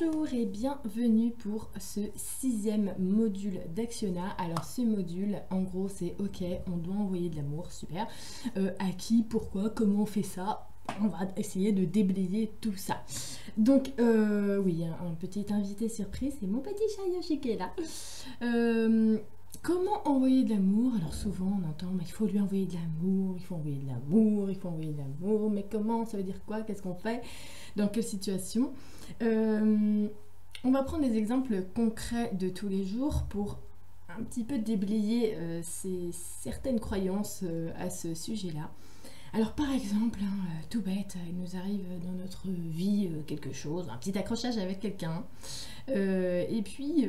Bonjour 0.00 0.26
et 0.32 0.44
bienvenue 0.44 1.30
pour 1.30 1.70
ce 1.78 2.00
sixième 2.16 2.94
module 2.98 3.60
d'Actiona. 3.74 4.30
Alors 4.38 4.64
ce 4.64 4.82
module, 4.82 5.36
en 5.50 5.60
gros, 5.62 5.88
c'est 5.88 6.16
ok, 6.18 6.42
on 6.66 6.78
doit 6.78 6.96
envoyer 6.96 7.28
de 7.28 7.36
l'amour, 7.36 7.70
super. 7.70 8.06
Euh, 8.56 8.72
à 8.80 8.90
qui, 8.90 9.22
pourquoi, 9.22 9.70
comment 9.70 10.02
on 10.02 10.06
fait 10.06 10.24
ça? 10.24 10.68
On 11.00 11.06
va 11.08 11.18
essayer 11.36 11.72
de 11.72 11.84
déblayer 11.84 12.52
tout 12.60 12.76
ça. 12.76 13.02
Donc, 13.56 13.92
euh, 14.00 14.58
oui, 14.58 14.84
un, 14.84 15.14
petit 15.14 15.46
invité 15.50 15.88
surprise, 15.88 16.34
c'est 16.40 16.46
mon 16.46 16.60
petit 16.60 16.84
chat 16.96 17.06
Yoshi 17.14 17.38
qui 17.38 17.50
est 17.50 17.56
là. 17.56 17.72
Comment 19.64 20.06
envoyer 20.06 20.44
de 20.44 20.50
l'amour? 20.50 20.92
Alors 20.96 21.14
souvent 21.14 21.58
on 21.60 21.68
entend, 21.68 21.90
mais 21.96 22.04
il 22.04 22.12
faut 22.12 22.26
lui 22.26 22.38
envoyer 22.38 22.66
de 22.66 22.74
l'amour, 22.74 23.34
il 23.36 23.42
faut 23.42 23.56
envoyer 23.56 23.78
de 23.78 23.88
l'amour, 23.88 24.50
il 24.50 24.56
faut 24.56 24.68
envoyer 24.68 24.92
de 24.92 24.98
l'amour, 24.98 25.50
mais 25.50 25.66
comment? 25.68 26.04
Ça 26.04 26.16
veut 26.16 26.22
dire 26.22 26.40
quoi? 26.46 26.60
Qu'est-ce 26.62 26.82
qu'on 26.82 26.94
fait? 26.94 27.22
Dans 27.74 27.88
quelle 27.88 28.04
situation? 28.04 28.72
Euh, 29.22 30.06
On 30.64 30.70
va 30.70 30.82
prendre 30.82 31.04
des 31.06 31.16
exemples 31.16 31.62
concrets 31.74 32.30
de 32.34 32.48
tous 32.48 32.68
les 32.68 32.84
jours 32.84 33.24
pour 33.28 33.58
un 34.08 34.22
petit 34.22 34.44
peu 34.44 34.58
déblayer 34.58 35.36
ces, 35.62 36.10
certaines 36.12 36.78
croyances 36.78 37.44
à 37.78 37.90
ce 37.90 38.14
sujet-là. 38.14 38.70
Alors 39.34 39.50
par 39.50 39.68
exemple, 39.72 40.20
hein, 40.22 40.46
euh, 40.46 40.62
tout 40.70 40.80
bête, 40.80 41.16
il 41.28 41.36
nous 41.36 41.56
arrive 41.56 41.84
dans 42.04 42.12
notre 42.12 42.46
vie 42.46 43.08
euh, 43.10 43.22
quelque 43.26 43.52
chose, 43.52 43.88
un 43.92 43.96
petit 43.96 44.16
accrochage 44.16 44.58
avec 44.58 44.78
quelqu'un. 44.78 45.24
Euh, 45.88 46.44
et 46.48 46.62
puis, 46.62 47.08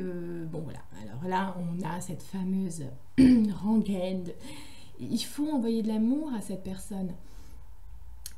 bon 0.52 0.62
voilà, 0.62 0.80
alors 1.04 1.30
là 1.30 1.56
on 1.60 1.86
a 1.86 2.02
cette 2.02 2.24
fameuse 2.24 2.86
rengaine. 3.62 4.32
Il 5.00 5.24
faut 5.24 5.52
envoyer 5.52 5.84
de 5.84 5.88
l'amour 5.88 6.32
à 6.36 6.42
cette 6.42 6.64
personne. 6.64 7.12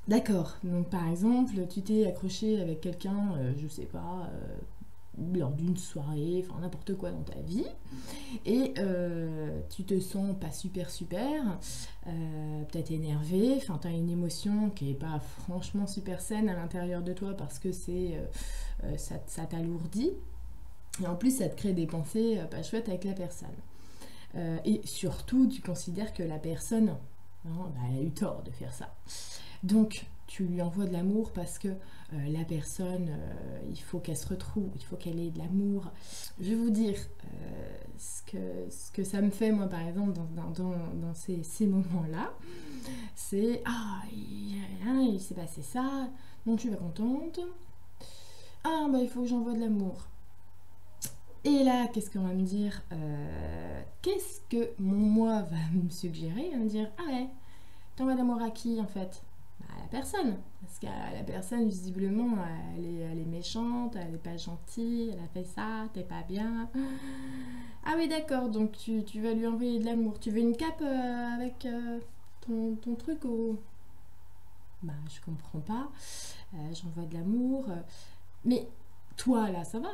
D'accord, 0.09 0.57
donc 0.65 0.89
par 0.89 1.07
exemple, 1.07 1.53
tu 1.69 1.81
t'es 1.81 2.07
accroché 2.07 2.61
avec 2.61 2.81
quelqu'un, 2.81 3.35
je 3.57 3.67
sais 3.69 3.85
pas, 3.85 4.29
lors 5.33 5.51
d'une 5.51 5.77
soirée, 5.77 6.45
enfin 6.45 6.59
n'importe 6.59 6.95
quoi 6.95 7.11
dans 7.11 7.23
ta 7.23 7.39
vie, 7.39 7.65
et 8.45 8.73
euh, 8.77 9.59
tu 9.69 9.83
te 9.83 9.99
sens 9.99 10.35
pas 10.39 10.51
super 10.51 10.89
super, 10.89 11.59
euh, 12.07 12.63
peut-être 12.65 12.91
énervé, 12.91 13.53
enfin 13.57 13.79
tu 13.81 13.87
as 13.87 13.91
une 13.91 14.09
émotion 14.09 14.69
qui 14.69 14.91
est 14.91 14.99
pas 14.99 15.19
franchement 15.19 15.87
super 15.87 16.21
saine 16.21 16.49
à 16.49 16.55
l'intérieur 16.55 17.01
de 17.01 17.13
toi 17.13 17.33
parce 17.35 17.59
que 17.59 17.71
c'est 17.71 18.19
euh, 18.83 18.97
ça, 18.97 19.15
ça 19.25 19.45
t'alourdit, 19.45 20.11
et 21.01 21.07
en 21.07 21.15
plus 21.15 21.37
ça 21.37 21.49
te 21.49 21.55
crée 21.55 21.73
des 21.73 21.87
pensées 21.87 22.39
pas 22.51 22.61
chouettes 22.61 22.89
avec 22.89 23.03
la 23.03 23.13
personne. 23.13 23.49
et 24.65 24.81
surtout, 24.83 25.47
tu 25.47 25.61
considères 25.61 26.13
que 26.13 26.23
la 26.23 26.37
personne 26.37 26.95
hein, 27.45 27.71
bah, 27.75 27.81
a 27.97 28.01
eu 28.01 28.11
tort 28.11 28.43
de 28.43 28.51
faire 28.51 28.73
ça. 28.73 28.95
Donc, 29.63 30.05
tu 30.27 30.43
lui 30.43 30.61
envoies 30.61 30.85
de 30.85 30.93
l'amour 30.93 31.31
parce 31.31 31.57
que 31.57 31.69
euh, 31.69 31.73
la 32.29 32.43
personne, 32.43 33.09
euh, 33.09 33.59
il 33.69 33.79
faut 33.79 33.99
qu'elle 33.99 34.17
se 34.17 34.27
retrouve, 34.27 34.69
il 34.75 34.83
faut 34.83 34.97
qu'elle 34.97 35.19
ait 35.19 35.31
de 35.31 35.39
l'amour. 35.39 35.91
Je 36.39 36.49
vais 36.49 36.55
vous 36.55 36.69
dire 36.69 36.97
euh, 37.25 37.77
ce, 37.97 38.91
que, 38.91 39.03
ça 39.03 39.21
me 39.21 39.29
fait, 39.29 39.51
moi, 39.51 39.67
par 39.67 39.81
exemple, 39.81 40.13
dans, 40.13 40.51
dans, 40.93 41.13
ces, 41.13 41.65
moments-là. 41.65 42.33
C'est 43.15 43.61
Ah, 43.65 44.01
il, 44.11 45.13
il 45.13 45.19
s'est 45.19 45.35
passé 45.35 45.61
ça, 45.61 46.09
donc 46.45 46.59
tu 46.59 46.69
vas 46.69 46.77
contente. 46.77 47.39
Ah, 48.63 48.87
bah 48.91 48.99
il 49.01 49.09
faut 49.09 49.21
que 49.21 49.27
j'envoie 49.27 49.53
de 49.53 49.61
l'amour. 49.61 50.07
Et 51.43 51.63
là, 51.63 51.87
qu'est-ce 51.87 52.09
qu'on 52.09 52.25
va 52.25 52.33
me 52.33 52.43
dire 52.43 52.81
Qu'est-ce 54.01 54.41
que 54.49 54.71
mon 54.79 54.95
moi 54.95 55.41
va 55.43 55.57
me 55.73 55.89
suggérer 55.89 56.49
va 56.51 56.57
me 56.57 56.69
dire 56.69 56.89
Ah 56.97 57.11
ouais, 57.11 57.27
t'envoies 57.95 58.15
d'amour 58.15 58.41
à 58.41 58.51
qui 58.51 58.79
en 58.79 58.87
fait? 58.87 59.21
À 59.75 59.81
la 59.81 59.87
personne. 59.87 60.37
Parce 60.61 60.79
que 60.79 60.85
la 60.85 61.23
personne, 61.23 61.67
visiblement, 61.67 62.37
elle 62.75 63.19
est, 63.19 63.25
méchante, 63.25 63.95
elle 63.95 64.11
n'est 64.11 64.17
pas 64.17 64.37
gentille, 64.37 65.11
elle 65.13 65.23
a 65.23 65.27
fait 65.27 65.43
ça, 65.43 65.87
t'es 65.93 66.03
pas 66.03 66.23
bien. 66.27 66.69
Ah 67.85 67.93
oui, 67.95 68.07
d'accord, 68.07 68.49
donc 68.49 68.73
tu, 68.73 69.01
vas 69.21 69.33
lui 69.33 69.47
envoyer 69.47 69.79
de 69.79 69.85
l'amour. 69.85 70.19
Tu 70.19 70.29
veux 70.29 70.39
une 70.39 70.57
cape 70.57 70.81
euh, 70.81 71.35
avec 71.35 71.65
euh, 71.65 71.99
ton, 72.41 72.95
truc 72.95 73.23
ou... 73.23 73.57
Bah, 74.83 74.93
je 75.09 75.21
comprends 75.21 75.59
pas. 75.59 75.89
Euh, 76.53 76.73
j'envoie 76.73 77.05
de 77.05 77.13
l'amour. 77.13 77.65
Mais 78.43 78.67
toi, 79.15 79.49
là, 79.51 79.63
ça 79.63 79.79
va? 79.79 79.89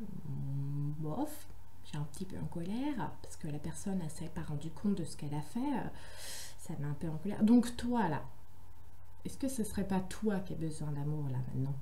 Bof, 0.00 1.48
j'ai 1.84 1.98
un 1.98 2.04
petit 2.04 2.24
peu 2.24 2.36
en 2.38 2.46
colère 2.46 3.12
parce 3.22 3.36
que 3.36 3.48
la 3.48 3.58
personne, 3.58 4.00
elle 4.02 4.10
s'est 4.10 4.28
pas 4.28 4.42
rendu 4.42 4.70
compte 4.70 4.96
de 4.96 5.04
ce 5.04 5.16
qu'elle 5.16 5.34
a 5.34 5.42
fait 5.42 5.60
ça 6.66 6.74
met 6.78 6.86
un 6.86 6.94
peu 6.94 7.08
en 7.08 7.18
colère. 7.18 7.42
Donc 7.42 7.76
toi 7.76 8.08
là, 8.08 8.22
est-ce 9.24 9.36
que 9.36 9.48
ce 9.48 9.64
serait 9.64 9.86
pas 9.86 10.00
toi 10.00 10.40
qui 10.40 10.54
as 10.54 10.56
besoin 10.56 10.90
d'amour 10.92 11.28
là 11.28 11.38
maintenant? 11.48 11.74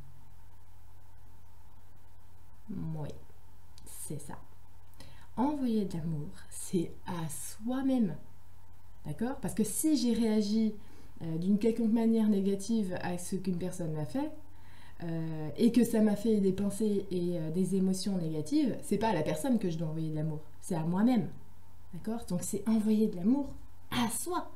Oui, 2.71 3.11
c'est 3.85 4.21
ça. 4.21 4.39
Envoyer 5.37 5.85
de 5.85 5.97
l'amour, 5.97 6.31
c'est 6.51 6.93
à 7.07 7.29
soi-même. 7.29 8.17
D'accord? 9.07 9.37
Parce 9.41 9.55
que 9.55 9.65
si 9.65 9.97
j'ai 9.97 10.15
réagi 10.15 10.75
euh, 11.23 11.39
d'une 11.39 11.59
quelconque 11.59 11.93
manière 11.93 12.29
négative 12.29 12.99
à 13.03 13.19
ce 13.19 13.37
qu'une 13.37 13.59
personne 13.59 13.93
m'a 13.93 14.05
fait, 14.05 14.33
euh, 15.05 15.49
et 15.57 15.73
que 15.73 15.85
ça 15.85 16.01
m'a 16.01 16.17
fait 16.17 16.39
des 16.39 16.53
pensées 16.53 17.07
et 17.11 17.39
euh, 17.39 17.51
des 17.51 17.75
émotions 17.77 18.19
négatives, 18.19 18.77
c'est 18.83 18.99
pas 18.99 19.09
à 19.09 19.15
la 19.15 19.23
personne 19.23 19.59
que 19.59 19.71
je 19.71 19.79
dois 19.79 19.89
envoyer 19.89 20.11
de 20.11 20.17
l'amour, 20.17 20.41
c'est 20.61 20.75
à 20.75 20.85
moi-même. 20.85 21.29
D'accord? 21.95 22.25
Donc 22.29 22.43
c'est 22.43 22.67
envoyer 22.69 23.07
de 23.09 23.17
l'amour 23.17 23.49
à 23.91 24.09
soi 24.11 24.51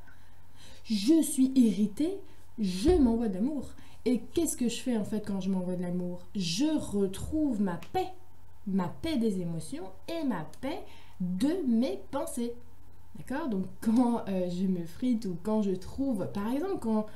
je 0.88 1.20
suis 1.22 1.52
irritée, 1.54 2.18
je 2.58 2.90
m'envoie 2.90 3.28
de 3.28 3.34
l'amour. 3.34 3.70
Et 4.04 4.20
qu'est-ce 4.34 4.56
que 4.56 4.68
je 4.68 4.80
fais 4.80 4.96
en 4.96 5.04
fait 5.04 5.26
quand 5.26 5.40
je 5.40 5.50
m'envoie 5.50 5.74
de 5.74 5.82
l'amour? 5.82 6.20
Je 6.34 6.78
retrouve 6.78 7.60
ma 7.60 7.78
paix, 7.92 8.08
ma 8.66 8.88
paix 8.88 9.16
des 9.16 9.40
émotions 9.40 9.90
et 10.08 10.24
ma 10.24 10.46
paix 10.60 10.80
de 11.20 11.62
mes 11.66 12.00
pensées. 12.10 12.54
D'accord? 13.18 13.48
Donc 13.48 13.64
quand 13.80 14.22
euh, 14.28 14.48
je 14.48 14.66
me 14.66 14.84
frite 14.84 15.24
ou 15.24 15.36
quand 15.42 15.62
je 15.62 15.72
trouve, 15.72 16.26
par 16.32 16.52
exemple, 16.52 16.78
quand 16.80 17.06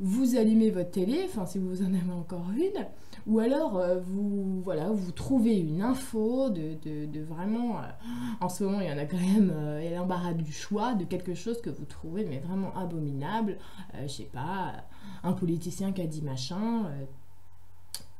vous 0.00 0.36
allumez 0.36 0.70
votre 0.70 0.90
télé, 0.90 1.22
enfin 1.24 1.46
si 1.46 1.58
vous 1.58 1.82
en 1.82 1.94
avez 1.94 2.12
encore 2.12 2.50
une, 2.56 2.86
ou 3.26 3.38
alors 3.38 3.78
euh, 3.78 3.98
vous 3.98 4.60
voilà 4.62 4.90
vous 4.90 5.12
trouvez 5.12 5.58
une 5.58 5.80
info 5.80 6.50
de, 6.50 6.76
de, 7.06 7.20
vraiment, 7.20 7.78
euh, 7.78 7.86
en 8.40 8.48
ce 8.48 8.64
moment 8.64 8.80
il 8.80 8.88
y 8.88 8.92
en 8.92 8.98
a 8.98 9.06
quand 9.06 9.16
même 9.16 9.52
euh, 9.54 9.90
l'embarras 9.94 10.34
du 10.34 10.52
choix 10.52 10.94
de 10.94 11.04
quelque 11.04 11.34
chose 11.34 11.60
que 11.62 11.70
vous 11.70 11.86
trouvez 11.86 12.24
mais 12.24 12.38
vraiment 12.38 12.76
abominable, 12.76 13.58
je 14.02 14.08
sais 14.08 14.30
pas, 14.32 14.84
un 15.22 15.32
politicien 15.32 15.92
qui 15.92 16.02
a 16.02 16.06
dit 16.06 16.22
machin. 16.22 16.90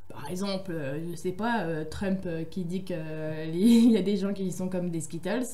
par 0.08 0.30
exemple, 0.30 0.74
je 1.10 1.14
sais 1.14 1.32
pas, 1.32 1.84
Trump 1.84 2.26
qui 2.50 2.64
dit 2.64 2.84
qu'il 2.84 2.96
y 3.92 3.96
a 3.98 4.02
des 4.02 4.16
gens 4.16 4.32
qui 4.32 4.50
sont 4.50 4.68
comme 4.68 4.90
des 4.90 5.00
Skittles. 5.00 5.46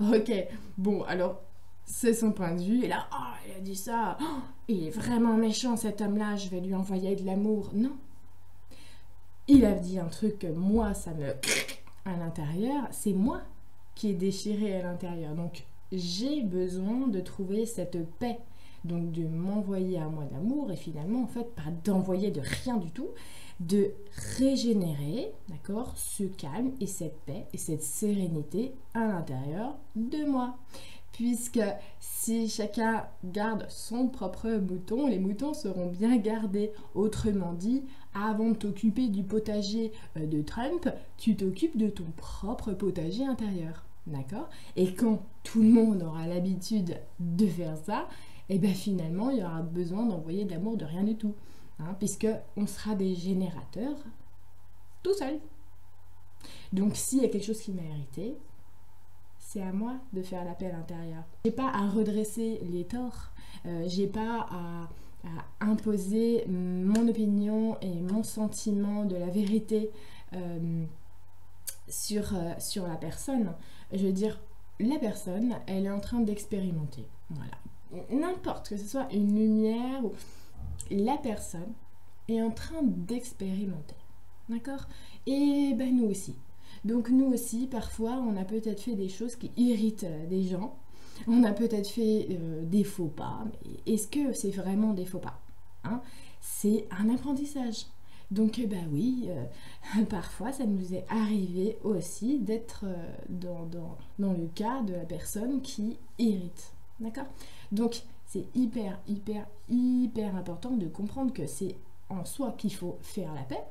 Ok, 0.00 0.32
bon, 0.78 1.02
alors 1.02 1.42
c'est 1.84 2.14
son 2.14 2.32
point 2.32 2.54
de 2.54 2.62
vue. 2.62 2.84
Et 2.84 2.88
là, 2.88 3.06
oh, 3.12 3.34
il 3.46 3.56
a 3.56 3.60
dit 3.60 3.76
ça. 3.76 4.16
Oh, 4.20 4.40
il 4.68 4.86
est 4.86 4.90
vraiment 4.90 5.34
méchant 5.36 5.76
cet 5.76 6.00
homme-là. 6.00 6.36
Je 6.36 6.50
vais 6.50 6.60
lui 6.60 6.74
envoyer 6.74 7.16
de 7.16 7.24
l'amour. 7.24 7.70
Non. 7.74 7.96
Il 9.48 9.64
a 9.64 9.72
dit 9.72 9.98
un 9.98 10.08
truc 10.08 10.40
que 10.40 10.46
moi, 10.46 10.92
ça 10.92 11.12
me 11.14 11.30
à 12.04 12.16
l'intérieur. 12.16 12.86
C'est 12.90 13.14
moi 13.14 13.40
qui 13.94 14.10
est 14.10 14.14
déchiré 14.14 14.78
à 14.78 14.82
l'intérieur. 14.82 15.34
Donc, 15.34 15.64
j'ai 15.90 16.42
besoin 16.42 17.08
de 17.08 17.20
trouver 17.20 17.64
cette 17.64 18.06
paix. 18.18 18.38
Donc, 18.84 19.10
de 19.10 19.26
m'envoyer 19.26 19.98
à 19.98 20.08
moi 20.08 20.24
d'amour 20.24 20.70
et 20.70 20.76
finalement, 20.76 21.22
en 21.22 21.26
fait, 21.26 21.54
pas 21.54 21.70
d'envoyer 21.84 22.30
de 22.30 22.42
rien 22.64 22.76
du 22.76 22.90
tout, 22.90 23.08
de 23.60 23.90
régénérer, 24.38 25.32
d'accord, 25.48 25.94
ce 25.96 26.24
calme 26.24 26.72
et 26.80 26.86
cette 26.86 27.18
paix 27.22 27.46
et 27.52 27.58
cette 27.58 27.82
sérénité 27.82 28.72
à 28.94 29.06
l'intérieur 29.06 29.76
de 29.96 30.24
moi 30.30 30.56
puisque 31.18 31.60
si 31.98 32.48
chacun 32.48 33.04
garde 33.24 33.66
son 33.68 34.06
propre 34.06 34.48
mouton, 34.50 35.08
les 35.08 35.18
moutons 35.18 35.52
seront 35.52 35.88
bien 35.88 36.16
gardés. 36.16 36.70
Autrement 36.94 37.54
dit, 37.54 37.82
avant 38.14 38.50
de 38.50 38.54
t'occuper 38.54 39.08
du 39.08 39.24
potager 39.24 39.90
euh, 40.16 40.26
de 40.26 40.42
Trump, 40.42 40.88
tu 41.16 41.34
t'occupes 41.34 41.76
de 41.76 41.88
ton 41.88 42.04
propre 42.16 42.72
potager 42.72 43.26
intérieur. 43.26 43.84
D'accord? 44.06 44.48
Et 44.76 44.94
quand 44.94 45.24
tout 45.42 45.60
le 45.60 45.70
monde 45.70 46.04
aura 46.04 46.28
l'habitude 46.28 46.96
de 47.18 47.46
faire 47.48 47.76
ça, 47.76 48.06
et 48.48 48.54
eh 48.54 48.58
bien 48.60 48.72
finalement, 48.72 49.30
il 49.30 49.38
y 49.38 49.42
aura 49.42 49.62
besoin 49.62 50.06
d'envoyer 50.06 50.44
de 50.44 50.52
l'amour 50.52 50.76
de 50.76 50.84
rien 50.84 51.02
du 51.02 51.16
tout. 51.16 51.34
Hein, 51.80 51.96
puisque 51.98 52.28
on 52.56 52.68
sera 52.68 52.94
des 52.94 53.16
générateurs 53.16 53.98
tout 55.02 55.14
seul. 55.14 55.40
Donc 56.72 56.94
s'il 56.94 57.22
y 57.22 57.24
a 57.24 57.28
quelque 57.28 57.44
chose 57.44 57.60
qui 57.60 57.72
m'a 57.72 57.82
irrité, 57.82 58.36
c'est 59.48 59.62
à 59.62 59.72
moi 59.72 59.94
de 60.12 60.20
faire 60.20 60.44
l'appel 60.44 60.74
intérieur. 60.74 61.24
J'ai 61.46 61.52
pas 61.52 61.70
à 61.70 61.88
redresser 61.88 62.60
les 62.70 62.84
torts, 62.84 63.30
euh, 63.64 63.84
j'ai 63.86 64.06
pas 64.06 64.46
à, 64.50 64.88
imposer 65.60 66.46
mon 66.46 67.08
opinion 67.08 67.76
et 67.80 68.00
mon 68.00 68.22
sentiment 68.22 69.04
de 69.04 69.16
la 69.16 69.26
vérité 69.26 69.90
euh, 70.32 70.84
sur, 71.88 72.34
euh, 72.34 72.52
sur 72.58 72.86
la 72.86 72.94
personne. 72.94 73.52
Je 73.92 74.06
veux 74.06 74.12
dire, 74.12 74.38
la 74.78 74.96
personne, 74.98 75.56
elle 75.66 75.86
est 75.86 75.90
en 75.90 76.00
train 76.00 76.20
d'expérimenter. 76.20 77.04
Voilà. 77.30 77.58
N'importe 78.10 78.68
que 78.68 78.76
ce 78.76 78.86
soit 78.86 79.12
une 79.12 79.34
lumière 79.34 80.04
ou 80.04 80.12
la 80.90 81.16
personne 81.16 81.72
est 82.28 82.40
en 82.40 82.50
train 82.50 82.82
d'expérimenter. 82.82 83.96
D'accord? 84.48 84.86
Et 85.26 85.74
ben 85.74 85.96
nous 85.96 86.06
aussi. 86.06 86.36
Donc 86.84 87.10
nous 87.10 87.26
aussi, 87.26 87.66
parfois, 87.66 88.12
on 88.12 88.36
a 88.36 88.44
peut-être 88.44 88.80
fait 88.80 88.94
des 88.94 89.08
choses 89.08 89.36
qui 89.36 89.50
irritent 89.56 90.04
euh, 90.04 90.26
des 90.26 90.44
gens. 90.44 90.76
On 91.26 91.42
a 91.44 91.52
peut-être 91.52 91.88
fait 91.88 92.28
euh, 92.30 92.64
des 92.64 92.84
faux 92.84 93.08
pas. 93.08 93.44
Mais 93.44 93.94
est-ce 93.94 94.08
que 94.08 94.32
c'est 94.32 94.50
vraiment 94.50 94.94
des 94.94 95.04
faux 95.04 95.18
pas 95.18 95.40
hein? 95.84 96.00
C'est 96.40 96.86
un 96.90 97.12
apprentissage. 97.12 97.86
Donc 98.30 98.60
bah 98.68 98.76
oui, 98.92 99.30
parfois 100.10 100.52
ça 100.52 100.66
nous 100.66 100.92
est 100.94 101.06
arrivé 101.08 101.78
aussi 101.82 102.38
d'être 102.38 102.84
dans, 103.30 103.64
dans, 103.64 103.96
dans 104.18 104.34
le 104.34 104.46
cas 104.48 104.82
de 104.82 104.92
la 104.92 105.06
personne 105.06 105.62
qui 105.62 105.96
irrite. 106.18 106.74
D'accord? 107.00 107.24
Donc 107.72 108.02
c'est 108.28 108.44
hyper, 108.54 109.00
hyper, 109.08 109.46
hyper 109.70 110.36
important 110.36 110.72
de 110.72 110.86
comprendre 110.86 111.32
que 111.32 111.46
c'est 111.46 111.76
en 112.10 112.26
soi 112.26 112.52
qu'il 112.58 112.74
faut 112.74 112.98
faire 113.00 113.32
la 113.34 113.42
paix, 113.42 113.64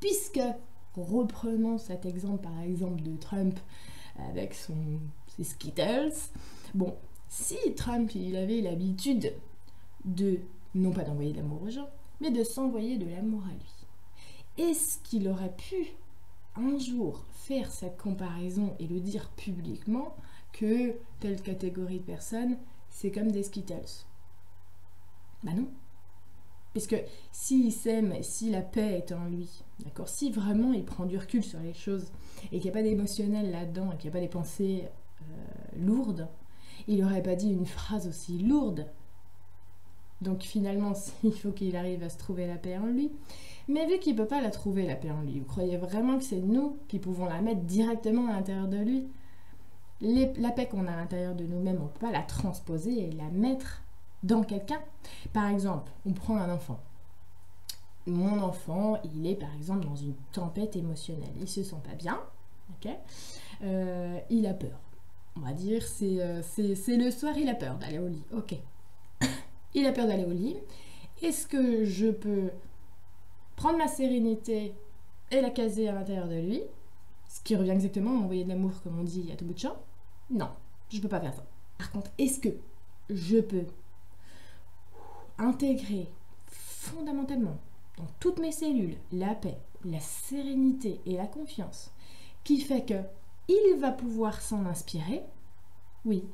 puisque, 0.00 0.40
reprenons 0.96 1.78
cet 1.78 2.06
exemple 2.06 2.42
par 2.42 2.60
exemple 2.60 3.02
de 3.02 3.16
Trump 3.16 3.58
avec 4.30 4.54
ses 4.54 5.44
Skittles, 5.44 6.14
bon, 6.74 6.96
si 7.28 7.56
Trump 7.74 8.14
il 8.14 8.36
avait 8.36 8.60
l'habitude 8.60 9.32
de, 10.04 10.40
non 10.74 10.92
pas 10.92 11.04
d'envoyer 11.04 11.32
de 11.32 11.38
l'amour 11.38 11.62
aux 11.62 11.70
gens, 11.70 11.88
mais 12.20 12.30
de 12.30 12.44
s'envoyer 12.44 12.96
de 12.96 13.08
l'amour 13.08 13.42
à 13.44 13.52
lui, 13.52 14.68
est-ce 14.70 14.98
qu'il 14.98 15.28
aurait 15.28 15.54
pu 15.54 15.88
un 16.56 16.78
jour 16.78 17.24
faire 17.32 17.70
cette 17.70 17.98
comparaison 17.98 18.74
et 18.78 18.86
le 18.86 19.00
dire 19.00 19.28
publiquement 19.36 20.16
que 20.52 20.94
telle 21.20 21.42
catégorie 21.42 21.98
de 21.98 22.04
personnes 22.04 22.56
c'est 22.88 23.10
comme 23.10 23.30
des 23.30 23.42
Skittles? 23.42 24.06
Bah 25.42 25.52
non. 25.54 25.68
Puisque 26.76 27.02
s'il 27.32 27.72
s'aime, 27.72 28.12
si 28.20 28.50
la 28.50 28.60
paix 28.60 28.98
est 28.98 29.10
en 29.10 29.24
lui, 29.24 29.48
d'accord, 29.82 30.10
si 30.10 30.30
vraiment 30.30 30.74
il 30.74 30.84
prend 30.84 31.06
du 31.06 31.16
recul 31.16 31.42
sur 31.42 31.58
les 31.60 31.72
choses 31.72 32.12
et 32.52 32.60
qu'il 32.60 32.64
n'y 32.64 32.68
a 32.68 32.72
pas 32.72 32.82
d'émotionnel 32.82 33.50
là-dedans 33.50 33.92
et 33.92 33.96
qu'il 33.96 34.10
n'y 34.10 34.14
a 34.14 34.20
pas 34.20 34.22
des 34.22 34.28
pensées 34.28 34.84
euh, 35.22 35.24
lourdes, 35.78 36.28
il 36.86 37.00
n'aurait 37.00 37.22
pas 37.22 37.34
dit 37.34 37.50
une 37.50 37.64
phrase 37.64 38.06
aussi 38.06 38.40
lourde. 38.40 38.84
Donc 40.20 40.42
finalement, 40.42 40.92
il 41.24 41.32
faut 41.32 41.50
qu'il 41.50 41.74
arrive 41.76 42.02
à 42.02 42.10
se 42.10 42.18
trouver 42.18 42.46
la 42.46 42.56
paix 42.56 42.76
en 42.76 42.88
lui. 42.88 43.10
Mais 43.68 43.86
vu 43.86 43.98
qu'il 43.98 44.12
ne 44.12 44.18
peut 44.18 44.28
pas 44.28 44.42
la 44.42 44.50
trouver, 44.50 44.84
la 44.84 44.96
paix 44.96 45.10
en 45.10 45.22
lui, 45.22 45.40
vous 45.40 45.46
croyez 45.46 45.78
vraiment 45.78 46.18
que 46.18 46.24
c'est 46.24 46.42
nous 46.42 46.76
qui 46.88 46.98
pouvons 46.98 47.24
la 47.24 47.40
mettre 47.40 47.62
directement 47.62 48.28
à 48.28 48.32
l'intérieur 48.32 48.68
de 48.68 48.76
lui? 48.76 49.08
La 50.02 50.50
paix 50.50 50.68
qu'on 50.68 50.86
a 50.86 50.92
à 50.92 50.96
l'intérieur 50.96 51.34
de 51.34 51.44
nous-mêmes, 51.44 51.78
on 51.80 51.84
ne 51.84 51.88
peut 51.88 52.00
pas 52.00 52.12
la 52.12 52.20
transposer 52.20 53.08
et 53.08 53.12
la 53.12 53.30
mettre 53.30 53.85
dans 54.22 54.42
quelqu'un. 54.42 54.80
Par 55.32 55.48
exemple, 55.48 55.92
on 56.04 56.12
prend 56.12 56.36
un 56.36 56.52
enfant. 56.52 56.80
Mon 58.06 58.40
enfant, 58.40 59.00
il 59.04 59.26
est 59.26 59.34
par 59.34 59.52
exemple 59.56 59.86
dans 59.86 59.96
une 59.96 60.14
tempête 60.32 60.76
émotionnelle. 60.76 61.32
Il 61.40 61.48
se 61.48 61.62
sent 61.62 61.76
pas 61.84 61.94
bien, 61.94 62.20
ok 62.70 62.92
euh, 63.62 64.18
Il 64.30 64.46
a 64.46 64.54
peur. 64.54 64.78
On 65.36 65.40
va 65.40 65.52
dire, 65.52 65.82
euh, 66.02 66.42
c'est 66.42 66.96
le 66.96 67.10
soir, 67.10 67.36
il 67.36 67.48
a 67.48 67.54
peur 67.54 67.76
d'aller 67.76 67.98
au 67.98 68.08
lit. 68.08 68.24
Ok. 68.32 68.54
il 69.74 69.86
a 69.86 69.92
peur 69.92 70.06
d'aller 70.06 70.24
au 70.24 70.30
lit. 70.30 70.56
Est-ce 71.22 71.46
que 71.46 71.84
je 71.84 72.08
peux 72.08 72.50
prendre 73.56 73.78
ma 73.78 73.88
sérénité 73.88 74.74
et 75.30 75.40
la 75.40 75.50
caser 75.50 75.88
à 75.88 75.92
l'intérieur 75.92 76.28
de 76.28 76.36
lui? 76.36 76.62
Ce 77.28 77.40
qui 77.42 77.56
revient 77.56 77.70
exactement 77.70 78.12
à 78.12 78.22
envoyer 78.22 78.44
de 78.44 78.48
l'amour, 78.48 78.70
comme 78.82 78.98
on 78.98 79.04
dit 79.04 79.30
à 79.32 79.36
tout 79.36 79.44
bout 79.44 79.54
de 79.54 79.58
champ? 79.58 79.76
Non, 80.30 80.48
je 80.90 80.98
ne 80.98 81.02
peux 81.02 81.08
pas 81.08 81.20
faire 81.20 81.34
ça. 81.34 81.44
Par 81.76 81.90
contre, 81.90 82.10
est-ce 82.18 82.40
que 82.40 82.50
je 83.10 83.38
peux 83.38 83.64
intégrer 85.38 86.08
fondamentalement 86.46 87.58
dans 87.96 88.06
toutes 88.20 88.38
mes 88.38 88.52
cellules 88.52 88.96
la 89.12 89.34
paix, 89.34 89.58
la 89.84 90.00
sérénité 90.00 91.00
et 91.06 91.16
la 91.16 91.26
confiance 91.26 91.92
qui 92.44 92.60
fait 92.60 92.84
que 92.84 93.02
il 93.48 93.78
va 93.80 93.92
pouvoir 93.92 94.40
s'en 94.40 94.66
inspirer 94.66 95.22
Oui. 96.04 96.24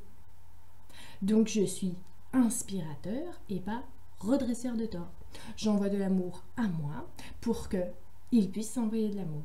Donc 1.21 1.49
je 1.49 1.65
suis 1.65 1.95
inspirateur 2.33 3.41
et 3.49 3.61
pas 3.61 3.83
redresseur 4.19 4.77
de 4.77 4.87
tort. 4.87 5.13
J'envoie 5.57 5.89
de 5.89 5.97
l'amour 5.97 6.45
à 6.57 6.69
moi 6.69 7.09
pour 7.41 7.69
que 7.69 7.83
il 8.31 8.51
puisse 8.51 8.73
s'envoyer 8.73 9.11
de 9.11 9.17
l'amour. 9.17 9.45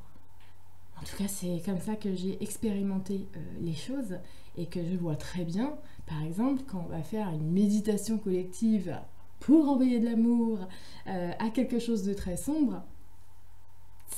En 0.99 1.03
tout 1.03 1.15
cas, 1.17 1.27
c'est 1.27 1.61
comme 1.63 1.79
ça 1.79 1.95
que 1.95 2.15
j'ai 2.15 2.41
expérimenté 2.41 3.27
euh, 3.35 3.39
les 3.61 3.75
choses 3.75 4.17
et 4.55 4.65
que 4.65 4.83
je 4.83 4.95
vois 4.95 5.15
très 5.15 5.43
bien, 5.43 5.77
par 6.07 6.23
exemple, 6.23 6.63
quand 6.65 6.83
on 6.87 6.89
va 6.89 7.03
faire 7.03 7.29
une 7.29 7.51
méditation 7.51 8.17
collective 8.17 8.97
pour 9.39 9.69
envoyer 9.69 9.99
de 9.99 10.05
l'amour 10.05 10.59
euh, 11.07 11.31
à 11.39 11.49
quelque 11.49 11.79
chose 11.79 12.03
de 12.03 12.13
très 12.13 12.37
sombre, 12.37 12.83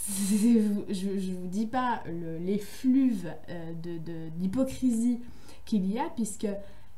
je 0.08 0.48
ne 0.48 1.36
vous 1.36 1.48
dis 1.48 1.68
pas 1.68 2.04
les 2.40 2.58
fleuves 2.58 3.32
euh, 3.50 3.74
d'hypocrisie 4.38 5.20
qu'il 5.66 5.92
y 5.92 6.00
a, 6.00 6.10
puisque 6.10 6.48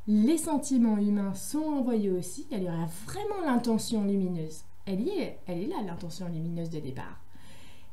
les 0.06 0.38
sentiments 0.38 0.98
humains 0.98 1.34
sont 1.34 1.62
envoyés 1.62 2.10
aussi. 2.10 2.46
Il 2.50 2.62
y 2.62 2.68
aura 2.68 2.86
vraiment 3.06 3.40
l'intention 3.44 4.04
lumineuse. 4.04 4.62
Elle 4.86 5.08
est, 5.08 5.38
elle 5.46 5.62
est 5.62 5.66
là, 5.66 5.76
l'intention 5.84 6.28
lumineuse 6.28 6.70
de 6.70 6.80
départ. 6.80 7.20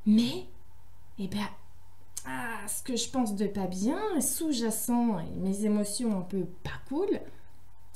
Mais, 0.06 0.48
eh 1.20 1.28
ben, 1.28 1.48
ah, 2.26 2.68
ce 2.68 2.84
que 2.84 2.96
je 2.96 3.10
pense 3.10 3.36
de 3.36 3.48
pas 3.48 3.68
bien, 3.68 4.00
sous-jacent, 4.22 5.20
mes 5.38 5.66
émotions 5.66 6.18
un 6.18 6.22
peu 6.22 6.46
pas 6.64 6.80
cool, 6.88 7.20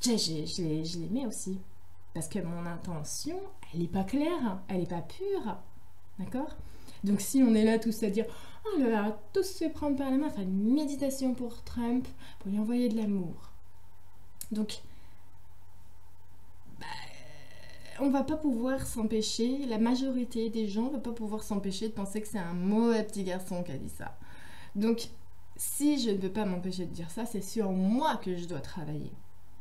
je, 0.03 0.61
les, 0.61 1.09
mets 1.09 1.25
aussi. 1.25 1.57
Parce 2.13 2.27
que 2.27 2.39
mon 2.39 2.65
intention, 2.65 3.39
elle 3.73 3.81
n'est 3.81 3.87
pas 3.87 4.03
claire, 4.03 4.59
elle 4.67 4.79
n'est 4.79 4.85
pas 4.85 5.01
pure. 5.01 5.57
D'accord? 6.19 6.55
Donc 7.03 7.21
si 7.21 7.41
on 7.41 7.53
est 7.55 7.65
là 7.65 7.79
tous 7.79 8.03
à 8.03 8.09
dire 8.09 8.25
Oh 8.65 8.79
là 8.79 8.89
là, 8.89 9.19
tous 9.33 9.43
se 9.43 9.65
prendre 9.65 9.97
par 9.97 10.09
la 10.09 10.17
main, 10.17 10.29
faire 10.29 10.43
une 10.43 10.73
méditation 10.73 11.33
pour 11.33 11.63
Trump, 11.63 12.07
pour 12.39 12.51
lui 12.51 12.59
envoyer 12.59 12.87
de 12.87 12.95
l'amour. 12.95 13.51
Donc, 14.51 14.81
bah, 16.79 16.85
on 17.99 18.09
va 18.09 18.23
pas 18.23 18.37
pouvoir 18.37 18.85
s'empêcher, 18.85 19.65
la 19.65 19.79
majorité 19.79 20.49
des 20.49 20.67
gens 20.67 20.89
va 20.89 20.99
pas 20.99 21.11
pouvoir 21.11 21.43
s'empêcher 21.43 21.89
de 21.89 21.93
penser 21.93 22.21
que 22.21 22.27
c'est 22.27 22.39
un 22.39 22.53
mauvais 22.53 23.03
petit 23.03 23.23
garçon 23.23 23.63
qui 23.63 23.73
a 23.73 23.77
dit 23.77 23.89
ça. 23.89 24.17
Donc, 24.75 25.09
si 25.57 25.99
je 25.99 26.11
ne 26.11 26.17
peux 26.17 26.31
pas 26.31 26.45
m'empêcher 26.45 26.85
de 26.85 26.93
dire 26.93 27.11
ça, 27.11 27.25
c'est 27.25 27.41
sur 27.41 27.71
moi 27.71 28.15
que 28.17 28.37
je 28.37 28.45
dois 28.45 28.61
travailler. 28.61 29.11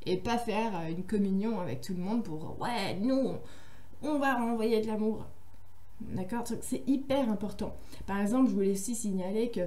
Et 0.04 0.16
pas 0.16 0.38
faire 0.38 0.76
euh, 0.76 0.90
une 0.90 1.04
communion 1.04 1.60
avec 1.60 1.80
tout 1.80 1.94
le 1.94 2.00
monde 2.00 2.24
pour 2.24 2.56
ouais, 2.60 2.94
nous, 2.96 3.34
on 4.02 4.18
va 4.18 4.34
renvoyer 4.34 4.80
de 4.80 4.86
l'amour. 4.86 5.24
D'accord? 6.00 6.44
C'est 6.62 6.82
hyper 6.88 7.28
important. 7.30 7.76
Par 8.06 8.20
exemple, 8.20 8.50
je 8.50 8.54
voulais 8.54 8.72
aussi 8.72 8.94
signaler 8.94 9.50
que 9.50 9.60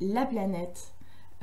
la 0.00 0.26
planète, 0.26 0.92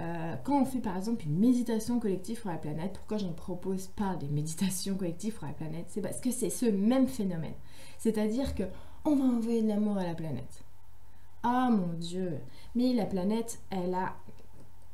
euh, 0.02 0.36
quand 0.44 0.62
on 0.62 0.66
fait 0.66 0.80
par 0.80 0.98
exemple 0.98 1.24
une 1.26 1.40
méditation 1.40 2.00
collective 2.00 2.42
pour 2.42 2.52
la 2.52 2.58
planète, 2.58 2.94
pourquoi 2.94 3.18
je 3.18 3.26
ne 3.26 3.34
propose 3.34 3.88
pas 3.88 4.16
des 4.16 4.28
méditations 4.28 4.96
collectives 4.96 5.36
pour 5.36 5.48
la 5.48 5.54
planète? 5.54 5.86
C'est 5.88 6.02
parce 6.02 6.20
que 6.20 6.32
c'est 6.32 6.50
ce 6.50 6.66
même 6.66 7.08
phénomène. 7.08 7.54
C'est-à-dire 7.98 8.56
que 8.56 8.64
on 9.06 9.16
va 9.16 9.24
envoyer 9.24 9.62
de 9.62 9.68
l'amour 9.68 9.98
à 9.98 10.04
la 10.04 10.16
planète. 10.16 10.64
Ah 11.44 11.70
mon 11.70 11.94
Dieu, 11.94 12.40
mais 12.74 12.94
la 12.94 13.06
planète, 13.06 13.60
elle 13.70 13.94
a 13.94 14.16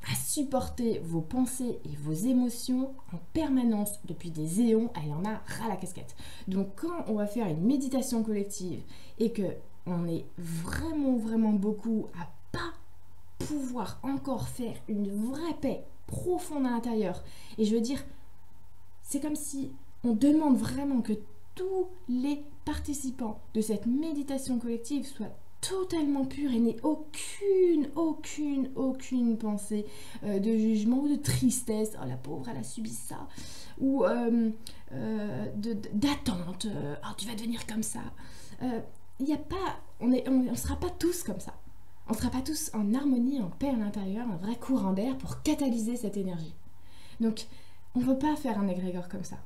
à 0.09 0.15
supporter 0.15 0.99
vos 0.99 1.21
pensées 1.21 1.79
et 1.85 1.95
vos 1.97 2.13
émotions 2.13 2.93
en 3.13 3.17
permanence 3.33 3.99
depuis 4.05 4.31
des 4.31 4.61
éons, 4.61 4.91
elle 4.95 5.11
en 5.11 5.25
a 5.25 5.41
ras 5.45 5.67
la 5.69 5.75
casquette. 5.75 6.15
Donc 6.47 6.69
quand 6.75 7.05
on 7.07 7.15
va 7.15 7.27
faire 7.27 7.47
une 7.47 7.61
méditation 7.61 8.23
collective 8.23 8.81
et 9.19 9.31
que 9.31 9.55
on 9.85 10.07
est 10.07 10.25
vraiment 10.37 11.15
vraiment 11.17 11.53
beaucoup 11.53 12.07
à 12.19 12.27
pas 12.51 12.73
pouvoir 13.39 13.99
encore 14.03 14.47
faire 14.47 14.75
une 14.87 15.09
vraie 15.09 15.55
paix 15.59 15.83
profonde 16.07 16.65
à 16.65 16.71
l'intérieur. 16.71 17.23
Et 17.57 17.65
je 17.65 17.75
veux 17.75 17.81
dire, 17.81 18.03
c'est 19.01 19.19
comme 19.19 19.35
si 19.35 19.71
on 20.03 20.13
demande 20.13 20.57
vraiment 20.57 21.01
que 21.01 21.13
tous 21.55 21.87
les 22.07 22.43
participants 22.65 23.41
de 23.53 23.61
cette 23.61 23.85
méditation 23.85 24.59
collective 24.59 25.05
soient 25.05 25.35
totalement 25.61 26.25
purs 26.25 26.51
et 26.51 26.59
n'aient 26.59 26.83
aucune, 26.83 27.89
aucune, 27.95 28.71
aucune 28.75 29.37
pensée 29.37 29.85
euh, 30.23 30.39
de 30.39 30.57
jugement 30.57 30.97
ou 30.97 31.07
de 31.07 31.15
tristesse. 31.15 31.93
Oh, 32.01 32.07
la 32.07 32.17
pauvre, 32.17 32.49
elle 32.49 32.57
a 32.57 32.63
subi 32.63 32.89
ça. 32.89 33.27
Ou 33.79 34.03
euh, 34.03 34.49
euh, 34.93 35.45
d'attente. 35.93 36.67
oh, 36.67 37.13
tu 37.17 37.27
vas 37.27 37.35
devenir 37.35 37.65
comme 37.67 37.83
ça. 37.83 38.01
Il 39.19 39.25
n'y 39.25 39.33
a 39.33 39.37
pas. 39.37 39.79
On 39.99 40.07
ne 40.07 40.17
on, 40.27 40.55
sera 40.55 40.75
pas 40.75 40.89
tous 40.89 41.23
comme 41.23 41.39
ça. 41.39 41.53
On 42.07 42.13
ne 42.13 42.17
sera 42.17 42.29
pas 42.29 42.41
tous 42.41 42.71
en 42.73 42.93
harmonie, 42.93 43.39
en 43.39 43.49
paix 43.49 43.69
à 43.69 43.77
l'intérieur, 43.77 44.27
un 44.27 44.37
vrai 44.37 44.55
courant 44.55 44.91
d'air 44.91 45.17
pour 45.17 45.41
catalyser 45.43 45.95
cette 45.95 46.17
énergie. 46.17 46.53
Donc, 47.19 47.45
on 47.95 47.99
ne 47.99 48.05
veut 48.05 48.17
pas 48.17 48.35
faire 48.35 48.59
un 48.59 48.67
égrégore 48.67 49.07
comme 49.07 49.23
ça. 49.23 49.37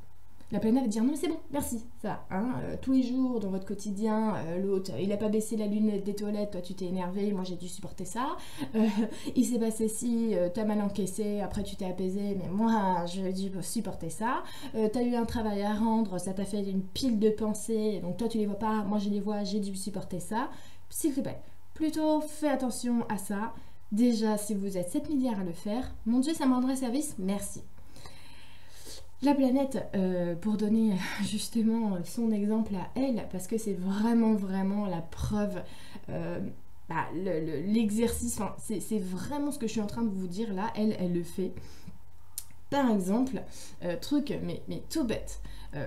La 0.52 0.60
planète 0.60 0.84
va 0.84 0.88
dire 0.88 1.04
non 1.04 1.12
mais 1.12 1.18
c'est 1.18 1.28
bon, 1.28 1.40
merci, 1.52 1.84
ça. 2.02 2.24
Hein, 2.30 2.54
euh, 2.64 2.76
tous 2.80 2.92
les 2.92 3.02
jours 3.02 3.40
dans 3.40 3.50
votre 3.50 3.66
quotidien, 3.66 4.36
euh, 4.36 4.60
l'autre, 4.60 4.92
il 5.00 5.10
n'a 5.10 5.18
pas 5.18 5.28
baissé 5.28 5.58
la 5.58 5.66
lunette 5.66 6.04
des 6.04 6.14
toilettes, 6.14 6.52
toi 6.52 6.62
tu 6.62 6.76
t'es 6.76 6.86
énervé, 6.86 7.32
moi 7.32 7.44
j'ai 7.44 7.56
dû 7.56 7.68
supporter 7.68 8.06
ça. 8.06 8.38
Euh, 8.76 8.88
il 9.36 9.44
s'est 9.44 9.58
passé 9.58 9.88
si, 9.88 10.36
t'as 10.54 10.66
mal 10.66 10.82
encaissé, 10.82 11.42
après 11.42 11.64
tu 11.64 11.76
t'es 11.76 11.86
apaisé, 11.86 12.38
mais 12.38 12.48
moi 12.48 13.06
j'ai 13.08 13.34
dû 13.34 13.52
supporter 13.62 14.12
ça. 14.12 14.44
t'as 14.74 15.02
eu 15.02 15.16
un 15.16 15.26
travail 15.26 15.64
à 15.64 15.74
rendre, 15.74 16.20
ça 16.20 16.34
t'a 16.34 16.46
fait 16.46 16.64
une 16.64 16.84
pile 16.84 17.20
de 17.20 17.30
pensées, 17.30 18.00
donc 18.04 18.18
toi 18.18 18.28
tu 18.28 18.38
les 18.38 18.46
vois 18.46 18.60
pas, 18.60 18.84
moi 18.84 19.00
je 19.00 19.10
les 19.10 19.20
vois, 19.20 19.44
j'ai 19.44 19.60
dû 19.60 19.76
supporter 19.76 20.20
ça. 20.20 20.50
S'il 20.90 21.14
te 21.14 21.22
plaît, 21.22 21.42
plutôt 21.74 22.22
fais 22.22 22.50
attention 22.50 23.06
à 23.10 23.18
ça. 23.18 23.54
Déjà, 23.92 24.38
si 24.38 24.54
vous 24.54 24.78
êtes 24.78 24.90
7 24.90 25.10
milliards 25.10 25.40
à 25.40 25.44
le 25.44 25.54
faire, 25.54 25.94
mon 26.06 26.20
Dieu, 26.20 26.34
ça 26.34 26.46
me 26.46 26.54
rendrait 26.54 26.76
service, 26.76 27.16
merci. 27.18 27.62
La 29.26 29.34
planète, 29.34 29.84
euh, 29.96 30.36
pour 30.36 30.56
donner 30.56 30.94
justement 31.24 31.98
son 32.04 32.32
exemple 32.32 32.76
à 32.76 32.92
elle, 32.94 33.28
parce 33.32 33.48
que 33.48 33.58
c'est 33.58 33.74
vraiment, 33.74 34.36
vraiment 34.36 34.86
la 34.86 35.02
preuve, 35.02 35.64
euh, 36.10 36.40
bah, 36.88 37.08
l'exercice, 37.16 38.40
c'est 38.60 39.00
vraiment 39.00 39.52
ce 39.52 39.58
que 39.58 39.66
je 39.66 39.72
suis 39.72 39.82
en 39.82 39.88
train 39.88 40.04
de 40.04 40.12
vous 40.12 40.28
dire 40.28 40.54
là, 40.54 40.72
elle, 40.76 40.96
elle 41.00 41.12
le 41.12 41.24
fait. 41.24 41.54
Par 42.70 42.92
exemple, 42.92 43.42
euh, 43.84 43.98
truc, 44.00 44.32
mais, 44.44 44.62
mais 44.68 44.84
tout 44.92 45.06
bête, 45.06 45.42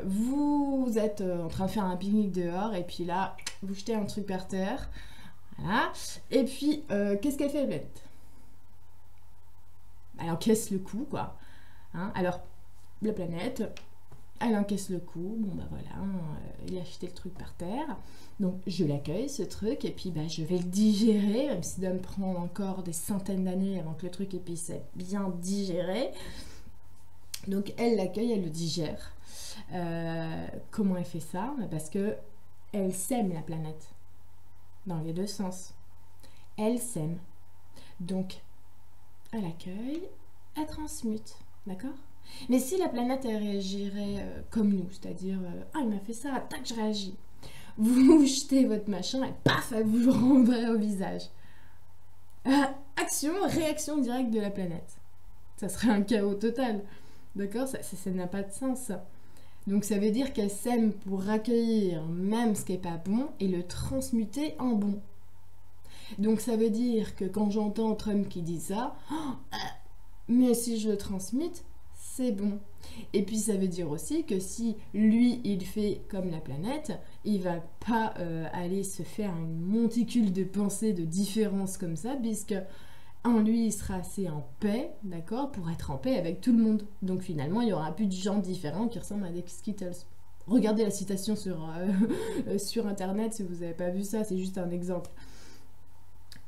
vous 0.05 0.93
êtes 0.97 1.21
en 1.23 1.47
train 1.47 1.67
de 1.67 1.71
faire 1.71 1.85
un 1.85 1.97
pique-nique 1.97 2.33
dehors 2.33 2.75
et 2.75 2.83
puis 2.83 3.05
là, 3.05 3.37
vous 3.63 3.73
jetez 3.73 3.95
un 3.95 4.05
truc 4.05 4.27
par 4.27 4.49
terre, 4.49 4.91
voilà, 5.59 5.93
et 6.33 6.43
puis 6.43 6.83
qu'est-ce 7.23 7.39
qu'elle 7.39 7.51
fait, 7.51 7.67
bête 7.67 8.03
Elle 10.21 10.31
encaisse 10.31 10.73
le 10.73 10.79
coup, 10.79 11.07
quoi? 11.09 11.37
Hein? 11.95 12.13
Alors, 12.17 12.41
la 13.03 13.13
planète, 13.13 13.63
elle 14.41 14.57
encaisse 14.57 14.91
le 14.91 14.99
coup, 14.99 15.37
bon 15.39 15.55
bah 15.55 15.67
voilà, 15.71 15.89
euh, 16.01 16.67
il 16.69 16.79
a 16.79 16.83
acheté 16.83 17.07
le 17.07 17.13
truc 17.13 17.35
par 17.35 17.53
terre, 17.55 17.97
donc 18.39 18.55
je 18.67 18.85
l'accueille 18.85 19.29
ce 19.29 19.43
truc, 19.43 19.85
et 19.85 19.91
puis 19.91 20.11
bah, 20.11 20.29
je 20.29 20.43
vais 20.45 20.59
le 20.59 20.65
digérer, 20.65 21.49
même 21.49 21.63
si 21.63 21.81
ça 21.81 21.93
me 21.93 22.01
prendre 22.01 22.39
encore 22.39 22.83
des 22.83 22.93
centaines 22.93 23.45
d'années 23.45 23.81
avant 23.81 23.95
que 23.95 24.07
le 24.07 24.13
truc 24.13 24.31
puisse 24.45 24.71
être 24.71 24.89
bien 24.95 25.29
digéré. 25.41 26.13
Donc 27.47 27.73
elle 27.79 27.97
l'accueille, 27.97 28.33
elle 28.33 28.45
le 28.45 28.51
digère. 28.51 29.13
Euh, 29.73 30.47
comment 30.71 30.97
elle 30.97 31.05
fait 31.05 31.21
ça? 31.21 31.55
Parce 31.71 31.91
que 31.91 32.17
elle 32.73 32.95
sème 32.95 33.33
la 33.33 33.41
planète, 33.41 33.91
dans 34.87 35.01
les 35.01 35.13
deux 35.13 35.27
sens. 35.27 35.75
Elle 36.57 36.79
sème. 36.79 37.19
Donc 38.01 38.41
elle 39.33 39.47
accueille, 39.47 40.03
elle 40.57 40.67
transmute, 40.67 41.37
d'accord? 41.67 41.91
Mais 42.49 42.59
si 42.59 42.77
la 42.79 42.89
planète 42.89 43.25
réagirait 43.25 44.17
euh, 44.19 44.43
comme 44.51 44.73
nous, 44.73 44.89
c'est-à-dire 44.91 45.39
euh, 45.39 45.63
ah 45.75 45.79
il 45.83 45.89
m'a 45.89 45.99
fait 46.01 46.13
ça, 46.13 46.45
tac 46.49 46.61
je 46.65 46.75
réagis. 46.75 47.15
Vous 47.79 48.27
jetez 48.27 48.65
votre 48.65 48.91
machin 48.91 49.25
et 49.25 49.33
paf 49.45 49.73
elle 49.73 49.85
vous 49.85 49.99
le 49.99 50.11
rendrait 50.13 50.69
au 50.69 50.79
visage. 50.79 51.23
Euh, 52.47 52.51
action, 52.97 53.33
réaction 53.47 53.99
directe 53.99 54.31
de 54.31 54.41
la 54.41 54.51
planète. 54.51 54.99
Ça 55.57 55.69
serait 55.69 55.91
un 55.91 56.03
chaos 56.03 56.35
total. 56.35 56.83
D'accord? 57.37 57.69
Ça, 57.69 57.83
ça 57.83 58.11
n'a 58.11 58.27
pas 58.27 58.43
de 58.43 58.53
sens. 58.53 58.91
Donc 59.67 59.85
ça 59.85 59.99
veut 59.99 60.11
dire 60.11 60.33
qu'elle 60.33 60.51
sème 60.51 60.93
pour 60.93 61.29
accueillir 61.29 62.03
même 62.07 62.55
ce 62.55 62.65
qui 62.65 62.73
n'est 62.73 62.79
pas 62.79 62.97
bon 62.97 63.29
et 63.39 63.49
le 63.49 63.63
transmuter 63.63 64.55
en 64.59 64.71
bon. 64.71 65.01
Donc 66.17 66.41
ça 66.41 66.57
veut 66.57 66.71
dire 66.71 67.15
que 67.17 67.27
quand 67.27 67.51
j'entends 67.51 67.95
Trump 67.95 68.29
qui 68.29 68.41
dit 68.41 68.61
ça, 68.61 68.97
mais 70.29 70.55
si 70.55 70.81
je 70.81 70.89
le 70.89 70.97
transmite, 70.97 71.65
c'est 72.19 72.33
bon. 72.33 72.59
Et 73.13 73.23
puis 73.23 73.37
ça 73.37 73.57
veut 73.57 73.69
dire 73.69 73.89
aussi 73.91 74.25
que 74.25 74.41
si 74.41 74.75
lui 74.93 75.41
il 75.45 75.65
fait 75.65 76.03
comme 76.09 76.31
la 76.31 76.41
planète, 76.41 76.93
il 77.25 77.41
va 77.41 77.61
pas 77.87 78.13
euh, 78.19 78.45
aller 78.53 78.83
se 78.83 79.05
faire 79.05 79.33
une 79.37 79.61
monticule 79.61 80.33
de 80.33 80.43
pensées 80.43 80.93
de 80.93 81.05
différence 81.05 81.79
comme 81.79 81.95
ça, 81.95 82.17
puisque 82.21 82.57
en 83.23 83.39
lui 83.39 83.67
il 83.67 83.73
sera 83.73 83.97
assez 83.97 84.29
en 84.29 84.49
paix, 84.59 84.91
d'accord, 85.05 85.53
pour 85.53 85.71
être 85.71 85.93
en 85.93 85.97
paix 85.97 86.19
avec 86.19 86.41
tout 86.41 86.51
le 86.51 86.61
monde. 86.61 86.83
Donc 87.03 87.23
finalement 87.23 87.61
il 87.61 87.69
y 87.69 87.73
aura 87.73 87.95
plus 87.95 88.07
de 88.07 88.13
gens 88.13 88.39
différents 88.39 88.89
qui 88.89 88.99
ressemblent 88.99 89.27
à 89.27 89.31
des 89.31 89.45
Skittles. 89.47 90.05
Regardez 90.49 90.83
la 90.83 90.91
citation 90.91 91.37
sur, 91.37 91.71
euh, 92.49 92.59
sur 92.59 92.89
internet 92.89 93.35
si 93.35 93.45
vous 93.45 93.61
n'avez 93.61 93.75
pas 93.75 93.91
vu 93.91 94.03
ça, 94.03 94.25
c'est 94.25 94.39
juste 94.39 94.59
un 94.59 94.71
exemple. 94.71 95.11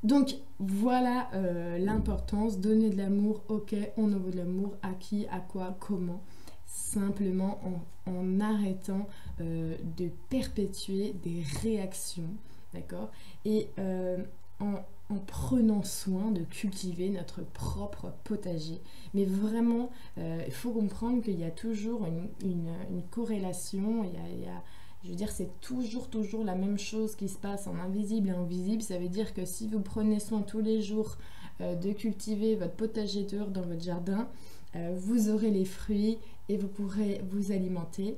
Donc 0.02 0.35
voilà 0.59 1.28
euh, 1.35 1.78
l'importance, 1.78 2.59
donner 2.59 2.90
de 2.90 2.97
l'amour, 2.97 3.42
ok, 3.49 3.75
on 3.97 4.12
envoie 4.12 4.30
de 4.30 4.38
l'amour, 4.38 4.75
à 4.83 4.92
qui, 4.92 5.26
à 5.30 5.40
quoi, 5.40 5.76
comment, 5.78 6.23
simplement 6.66 7.61
en, 8.07 8.40
arrêtant 8.40 9.07
euh, 9.40 9.76
de 9.97 10.11
perpétuer 10.30 11.14
des 11.23 11.42
réactions, 11.62 12.30
d'accord 12.73 13.11
Et 13.45 13.69
euh, 13.78 14.19
en, 14.59 14.76
prenant 15.26 15.83
soin 15.83 16.30
de 16.30 16.42
cultiver 16.45 17.11
notre 17.11 17.42
propre 17.42 18.12
potager. 18.23 18.80
Mais 19.12 19.25
vraiment, 19.25 19.90
il 20.16 20.52
faut 20.52 20.71
comprendre 20.71 21.21
qu'il 21.21 21.37
y 21.37 21.42
a 21.42 21.50
toujours 21.50 22.07
une, 22.45 23.02
corrélation, 23.11 24.04
il 24.04 24.40
y 24.40 24.47
a 24.47 24.62
je 25.04 25.09
veux 25.09 25.14
dire, 25.14 25.30
c'est 25.30 25.61
toujours, 25.61 26.09
toujours 26.09 26.45
la 26.45 26.54
même 26.54 26.78
chose 26.78 27.16
qui 27.16 27.28
se 27.28 27.38
passe 27.38 27.66
en 27.66 27.78
invisible 27.78 28.28
et 28.28 28.33
en 28.33 28.45
visible. 28.45 28.83
Ça 28.83 28.99
veut 28.99 29.09
dire 29.09 29.33
que 29.33 29.47
si 29.47 29.66
vous 29.66 29.80
prenez 29.80 30.21
soin 30.21 30.42
tous 30.42 30.61
les 30.61 30.83
jours 30.83 31.16
euh, 31.61 31.75
de 31.75 31.92
cultiver 31.92 32.54
votre 32.54 32.75
potager 32.75 33.25
dehors 33.25 33.49
dans 33.49 33.62
votre 33.62 33.83
jardin, 33.83 34.28
euh, 34.76 34.95
vous 34.97 35.30
aurez 35.30 35.50
les 35.50 35.64
fruits 35.64 36.19
et 36.49 36.57
vous 36.57 36.69
pourrez 36.69 37.23
vous 37.30 37.50
alimenter. 37.50 38.16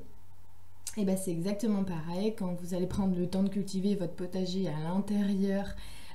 Et 0.97 1.05
bien 1.05 1.17
c'est 1.17 1.31
exactement 1.31 1.85
pareil 1.85 2.35
quand 2.37 2.53
vous 2.55 2.75
allez 2.75 2.87
prendre 2.87 3.17
le 3.17 3.27
temps 3.27 3.43
de 3.43 3.49
cultiver 3.49 3.95
votre 3.95 4.15
potager 4.15 4.69
à 4.69 4.79
l'intérieur 4.81 5.75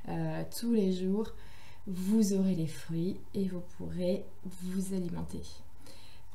euh, 0.10 0.44
tous 0.60 0.74
les 0.74 0.92
jours, 0.92 1.34
vous 1.88 2.34
aurez 2.34 2.56
les 2.56 2.68
fruits 2.68 3.18
et 3.34 3.46
vous 3.46 3.64
pourrez 3.78 4.26
vous 4.46 4.94
alimenter. 4.94 5.42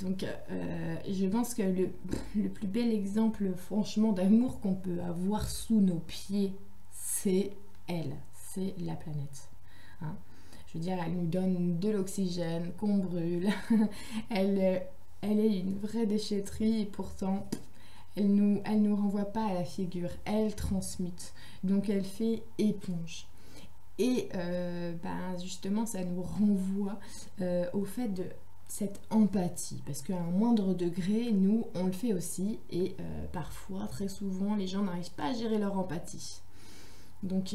Donc, 0.03 0.25
euh, 0.25 0.97
je 1.09 1.27
pense 1.27 1.55
que 1.55 1.63
le, 1.63 2.49
plus 2.49 2.67
bel 2.67 2.93
exemple, 2.93 3.53
franchement, 3.57 4.13
d'amour 4.13 4.61
qu'on 4.61 4.75
peut 4.75 5.01
avoir 5.01 5.49
sous 5.49 5.81
nos 5.81 6.01
pieds, 6.01 6.55
c'est 6.91 7.53
elle, 7.87 8.17
c'est 8.35 8.75
la 8.79 8.95
planète. 8.95 9.49
Hein. 10.01 10.17
je 10.67 10.79
veux 10.79 10.85
dire, 10.85 10.99
elle 11.05 11.15
nous 11.15 11.27
donne 11.27 11.79
de 11.79 11.91
l'oxygène 11.91 12.73
qu'on 12.79 12.99
brûle. 12.99 13.49
elle, 14.31 14.83
elle 15.21 15.39
est 15.39 15.61
une 15.61 15.79
vraie 15.79 16.07
déchetterie 16.07 16.81
et 16.81 16.87
pourtant, 16.87 17.47
elle 18.17 18.35
nous, 18.35 18.61
elle 18.65 18.83
nous 18.83 18.97
renvoie 18.97 19.27
pas 19.27 19.47
à 19.47 19.55
la 19.55 19.65
figure. 19.65 20.11
Elle 20.25 20.55
transmute. 20.57 21.33
Donc, 21.63 21.89
elle 21.89 22.05
fait 22.05 22.43
éponge. 22.59 23.29
Et 23.99 24.29
euh, 24.35 24.95
ben, 25.03 25.39
justement, 25.41 25.87
ça 25.87 26.03
nous 26.05 26.23
renvoie 26.23 26.99
euh, 27.41 27.67
au 27.73 27.85
fait 27.85 28.09
de 28.09 28.25
cette 28.73 29.03
empathie, 29.11 29.83
parce 29.85 30.01
qu'à 30.01 30.17
un 30.17 30.31
moindre 30.31 30.73
degré, 30.73 31.31
nous, 31.31 31.67
on 31.75 31.85
le 31.85 31.93
fait 31.93 32.15
aussi, 32.15 32.59
et 32.71 32.97
euh, 32.99 33.27
parfois, 33.31 33.87
très 33.87 34.09
souvent, 34.09 34.55
les 34.55 34.67
gens 34.67 34.81
n'arrivent 34.81 35.13
pas 35.13 35.27
à 35.27 35.33
gérer 35.35 35.59
leur 35.59 35.79
empathie. 35.79 36.41
Donc, 37.23 37.55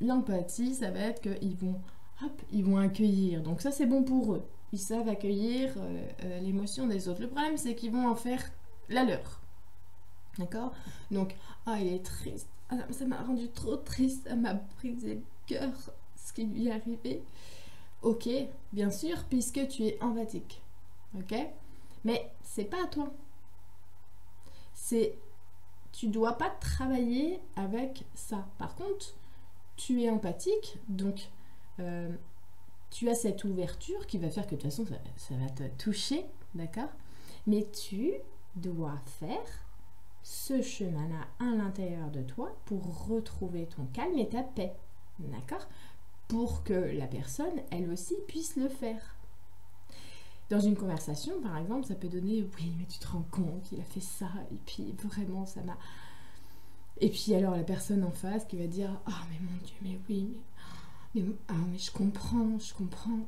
l'empathie, 0.00 0.74
ça 0.74 0.90
va 0.90 1.00
être 1.00 1.20
qu'ils 1.20 1.56
vont, 1.58 1.78
hop, 2.24 2.42
ils 2.52 2.64
vont 2.64 2.78
accueillir. 2.78 3.42
Donc 3.42 3.60
ça, 3.60 3.70
c'est 3.70 3.84
bon 3.84 4.02
pour 4.02 4.32
eux. 4.32 4.46
Ils 4.72 4.78
savent 4.78 5.10
accueillir 5.10 5.74
euh, 5.76 6.08
euh, 6.24 6.40
l'émotion 6.40 6.86
des 6.86 7.06
autres. 7.06 7.20
Le 7.20 7.28
problème, 7.28 7.58
c'est 7.58 7.74
qu'ils 7.74 7.92
vont 7.92 8.08
en 8.08 8.16
faire 8.16 8.42
la 8.88 9.04
leur. 9.04 9.42
D'accord? 10.38 10.72
Donc, 11.10 11.36
ah, 11.66 11.78
il 11.78 11.88
est 11.88 12.02
triste. 12.02 12.48
Ah, 12.70 12.76
ça 12.92 13.04
m'a 13.04 13.22
rendu 13.22 13.50
trop 13.50 13.76
triste. 13.76 14.26
Ça 14.26 14.36
m'a 14.36 14.54
brisé 14.54 15.16
le 15.16 15.22
cœur, 15.46 15.70
ce 16.16 16.32
qui 16.32 16.44
lui 16.44 16.68
est 16.68 16.72
arrivé. 16.72 17.22
Ok, 18.06 18.28
bien 18.72 18.88
sûr, 18.92 19.24
puisque 19.24 19.66
tu 19.66 19.84
es 19.84 20.00
empathique. 20.00 20.62
Ok? 21.18 21.34
Mais 22.04 22.30
c'est 22.40 22.66
pas 22.66 22.84
à 22.84 22.86
toi. 22.86 23.12
C'est. 24.74 25.18
Tu 25.90 26.06
dois 26.06 26.34
pas 26.38 26.50
travailler 26.50 27.40
avec 27.56 28.04
ça. 28.14 28.46
Par 28.58 28.76
contre, 28.76 29.16
tu 29.76 30.04
es 30.04 30.08
empathique, 30.08 30.78
donc 30.88 31.30
euh, 31.80 32.14
tu 32.90 33.08
as 33.08 33.16
cette 33.16 33.42
ouverture 33.42 34.06
qui 34.06 34.18
va 34.18 34.30
faire 34.30 34.46
que 34.46 34.54
de 34.54 34.60
toute 34.60 34.70
façon 34.70 34.86
ça, 34.86 34.94
ça 35.16 35.34
va 35.34 35.50
te 35.50 35.64
toucher, 35.82 36.26
d'accord? 36.54 36.90
Mais 37.48 37.66
tu 37.72 38.12
dois 38.54 39.00
faire 39.18 39.66
ce 40.22 40.62
chemin-là 40.62 41.26
à 41.40 41.56
l'intérieur 41.56 42.10
de 42.12 42.22
toi 42.22 42.56
pour 42.66 43.08
retrouver 43.08 43.66
ton 43.66 43.86
calme 43.86 44.16
et 44.16 44.28
ta 44.28 44.44
paix, 44.44 44.76
d'accord? 45.18 45.66
Pour 46.28 46.64
que 46.64 46.72
la 46.72 47.06
personne, 47.06 47.62
elle 47.70 47.90
aussi, 47.90 48.14
puisse 48.26 48.56
le 48.56 48.68
faire. 48.68 49.16
Dans 50.50 50.60
une 50.60 50.76
conversation, 50.76 51.40
par 51.40 51.56
exemple, 51.58 51.86
ça 51.86 51.94
peut 51.94 52.08
donner 52.08 52.42
oui, 52.56 52.72
mais 52.78 52.86
tu 52.86 52.98
te 52.98 53.08
rends 53.08 53.26
compte, 53.30 53.70
il 53.72 53.80
a 53.80 53.84
fait 53.84 54.00
ça, 54.00 54.28
et 54.52 54.58
puis 54.64 54.94
vraiment, 55.04 55.44
ça 55.44 55.62
m'a. 55.62 55.76
Et 57.00 57.10
puis 57.10 57.34
alors 57.34 57.54
la 57.54 57.64
personne 57.64 58.02
en 58.04 58.10
face 58.10 58.46
qui 58.46 58.56
va 58.56 58.66
dire 58.66 59.00
ah 59.06 59.22
mais 59.30 59.38
mon 59.40 59.56
Dieu, 59.58 59.76
mais 59.82 59.98
oui, 60.08 60.36
mais, 61.14 61.24
ah, 61.48 61.54
mais 61.70 61.78
je 61.78 61.90
comprends, 61.90 62.58
je 62.58 62.72
comprends. 62.74 63.26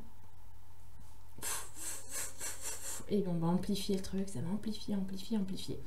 et 3.09 3.23
on 3.27 3.33
va 3.33 3.47
amplifier 3.47 3.97
le 3.97 4.01
truc, 4.01 4.29
ça 4.29 4.41
va 4.41 4.49
amplifier, 4.49 4.95
amplifier, 4.95 5.37
amplifier. 5.37 5.79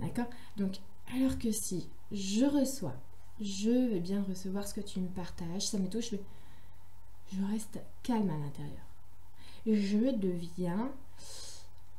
D'accord? 0.00 0.28
Donc, 0.56 0.80
alors 1.14 1.38
que 1.38 1.52
si 1.52 1.88
je 2.10 2.44
reçois, 2.44 2.96
je 3.40 3.70
vais 3.90 4.00
bien 4.00 4.22
recevoir 4.22 4.66
ce 4.66 4.74
que 4.74 4.80
tu 4.80 5.00
me 5.00 5.08
partages, 5.08 5.68
ça 5.68 5.78
me 5.78 5.88
touche, 5.88 6.12
mais 6.12 6.20
je 7.32 7.44
reste 7.52 7.80
calme 8.02 8.30
à 8.30 8.36
l'intérieur. 8.36 8.84
Je 9.66 10.16
deviens 10.16 10.90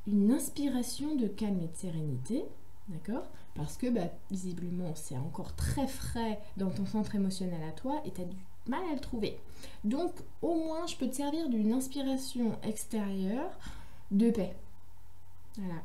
une 0.07 0.31
inspiration 0.31 1.15
de 1.15 1.27
calme 1.27 1.61
et 1.63 1.67
de 1.67 1.75
sérénité, 1.75 2.45
d'accord? 2.89 3.25
Parce 3.55 3.77
que 3.77 3.89
bah, 3.89 4.09
visiblement 4.29 4.93
c'est 4.95 5.17
encore 5.17 5.55
très 5.55 5.87
frais 5.87 6.39
dans 6.57 6.69
ton 6.69 6.85
centre 6.85 7.15
émotionnel 7.15 7.63
à 7.67 7.71
toi 7.71 8.01
et 8.05 8.11
tu 8.11 8.21
as 8.21 8.25
du 8.25 8.37
mal 8.67 8.83
à 8.91 8.93
le 8.93 8.99
trouver. 8.99 9.39
Donc 9.83 10.11
au 10.41 10.55
moins 10.55 10.85
je 10.85 10.95
peux 10.95 11.09
te 11.09 11.15
servir 11.15 11.49
d'une 11.49 11.73
inspiration 11.73 12.59
extérieure 12.63 13.51
de 14.11 14.29
paix. 14.29 14.55
Voilà. 15.57 15.81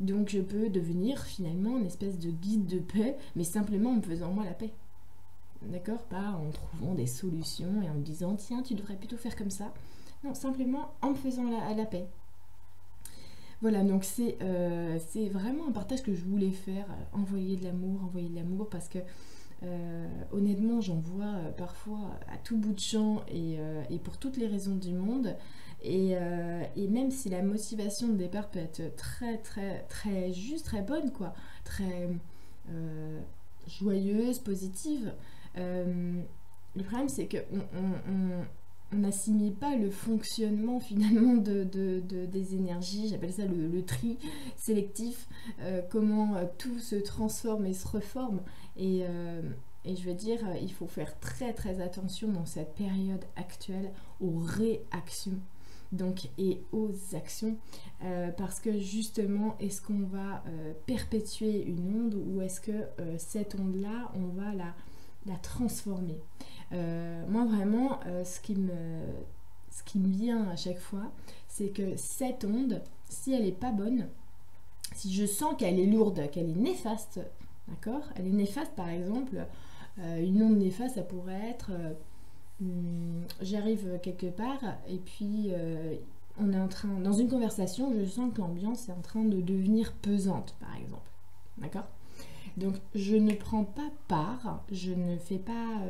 Donc 0.00 0.30
je 0.30 0.40
peux 0.40 0.70
devenir 0.70 1.22
finalement 1.22 1.76
une 1.76 1.86
espèce 1.86 2.18
de 2.18 2.30
guide 2.30 2.66
de 2.66 2.78
paix, 2.78 3.16
mais 3.36 3.44
simplement 3.44 3.90
en 3.90 3.96
me 3.96 4.02
faisant 4.02 4.32
moi 4.32 4.44
la 4.44 4.54
paix. 4.54 4.72
D'accord 5.62 6.02
Pas 6.04 6.30
en 6.30 6.50
trouvant 6.50 6.94
des 6.94 7.06
solutions 7.06 7.82
et 7.82 7.90
en 7.90 7.94
me 7.94 8.02
disant 8.02 8.34
tiens 8.34 8.62
tu 8.62 8.74
devrais 8.74 8.96
plutôt 8.96 9.16
faire 9.16 9.36
comme 9.36 9.50
ça. 9.50 9.72
Non, 10.24 10.34
simplement 10.34 10.92
en 11.02 11.10
me 11.10 11.14
faisant 11.14 11.48
la, 11.48 11.74
la 11.74 11.86
paix. 11.86 12.06
Voilà, 13.62 13.84
donc 13.84 14.06
euh, 14.18 14.98
c'est 15.10 15.28
vraiment 15.28 15.68
un 15.68 15.72
partage 15.72 16.02
que 16.02 16.14
je 16.14 16.24
voulais 16.24 16.50
faire, 16.50 16.86
euh, 16.90 17.18
envoyer 17.18 17.56
de 17.56 17.64
l'amour, 17.64 18.02
envoyer 18.04 18.30
de 18.30 18.36
l'amour, 18.36 18.70
parce 18.70 18.88
que 18.88 18.98
euh, 19.62 20.08
honnêtement, 20.32 20.80
j'en 20.80 20.98
vois 20.98 21.34
parfois 21.58 22.18
à 22.32 22.38
tout 22.38 22.56
bout 22.56 22.72
de 22.72 22.80
champ 22.80 23.22
et, 23.28 23.58
pour 24.02 24.16
toutes 24.16 24.38
les 24.38 24.46
raisons 24.46 24.76
du 24.76 24.94
monde. 24.94 25.36
Et, 25.82 26.16
même 26.88 27.10
si 27.10 27.28
la 27.28 27.42
motivation 27.42 28.08
de 28.08 28.14
départ 28.14 28.48
peut 28.48 28.60
être 28.60 28.96
très, 28.96 29.36
très, 29.38 29.82
très 29.90 30.32
juste, 30.32 30.64
très 30.64 30.80
bonne, 30.80 31.12
quoi, 31.12 31.34
très 31.64 32.08
joyeuse, 33.66 34.38
positive, 34.38 35.12
le 35.56 36.82
problème 36.84 37.08
c'est 37.08 37.26
que 37.26 37.38
on, 37.52 38.44
on 38.92 38.96
n'assimile 38.96 39.54
pas 39.54 39.76
le 39.76 39.90
fonctionnement 39.90 40.80
finalement 40.80 41.34
de, 41.34 41.64
des 41.64 42.54
énergies, 42.54 43.08
j'appelle 43.08 43.32
ça 43.32 43.44
le, 43.46 43.84
tri 43.84 44.18
sélectif, 44.56 45.28
euh, 45.60 45.80
comment 45.90 46.36
euh, 46.36 46.44
tout 46.58 46.78
se 46.78 46.96
transforme 46.96 47.66
et 47.66 47.74
se 47.74 47.86
reforme. 47.88 48.40
Et, 48.76 49.04
euh, 49.08 49.42
et, 49.84 49.96
je 49.96 50.02
veux 50.02 50.14
dire, 50.14 50.40
il 50.60 50.72
faut 50.72 50.86
faire 50.86 51.18
très 51.20 51.52
très 51.52 51.80
attention 51.80 52.28
dans 52.28 52.46
cette 52.46 52.74
période 52.74 53.24
actuelle 53.36 53.90
aux 54.20 54.38
réactions. 54.38 55.38
Donc, 55.92 56.28
et 56.38 56.62
aux 56.70 56.92
actions, 57.16 57.56
parce 58.36 58.60
que 58.60 58.78
justement, 58.78 59.56
est-ce 59.58 59.82
qu'on 59.82 60.04
va 60.04 60.44
perpétuer 60.86 61.64
une 61.64 62.04
onde 62.04 62.14
ou 62.14 62.40
est-ce 62.42 62.60
que 62.60 62.84
cette 63.18 63.56
onde-là, 63.56 64.12
on 64.14 64.28
va 64.28 64.54
la, 64.54 64.72
la 65.26 65.36
transformer. 65.36 66.18
Euh, 66.72 67.24
moi 67.28 67.44
vraiment, 67.44 68.00
euh, 68.06 68.24
ce, 68.24 68.40
qui 68.40 68.54
me, 68.54 68.72
ce 69.70 69.82
qui 69.82 69.98
vient 69.98 70.48
à 70.48 70.56
chaque 70.56 70.78
fois, 70.78 71.10
c'est 71.48 71.68
que 71.68 71.96
cette 71.96 72.44
onde, 72.44 72.82
si 73.08 73.32
elle 73.32 73.44
n'est 73.44 73.52
pas 73.52 73.72
bonne, 73.72 74.08
si 74.94 75.12
je 75.12 75.26
sens 75.26 75.54
qu'elle 75.58 75.78
est 75.78 75.86
lourde, 75.86 76.30
qu'elle 76.30 76.50
est 76.50 76.60
néfaste, 76.60 77.20
d'accord? 77.68 78.02
Elle 78.16 78.26
est 78.26 78.32
néfaste 78.32 78.72
par 78.74 78.88
exemple, 78.88 79.46
euh, 79.98 80.22
une 80.22 80.42
onde 80.42 80.58
néfaste, 80.58 80.96
ça 80.96 81.02
pourrait 81.02 81.50
être, 81.50 81.72
hmm, 82.60 83.22
j'arrive 83.40 83.98
quelque 84.02 84.30
part 84.30 84.62
et 84.88 84.98
puis 84.98 85.50
on 86.38 86.52
est 86.52 86.60
en 86.60 86.68
train, 86.68 87.00
dans 87.00 87.12
une 87.12 87.28
conversation, 87.28 87.92
je 87.92 88.04
sens 88.04 88.32
que 88.32 88.40
l'ambiance 88.40 88.88
est 88.88 88.92
en 88.92 89.02
train 89.02 89.24
de 89.24 89.40
devenir 89.40 89.92
pesante 89.94 90.54
par 90.60 90.74
exemple, 90.76 91.10
d'accord? 91.58 91.88
Donc 92.56 92.74
je 92.94 93.16
ne 93.16 93.34
prends 93.34 93.64
pas 93.64 93.90
part, 94.08 94.64
je 94.70 94.92
ne 94.92 95.16
fais 95.16 95.38
pas 95.38 95.80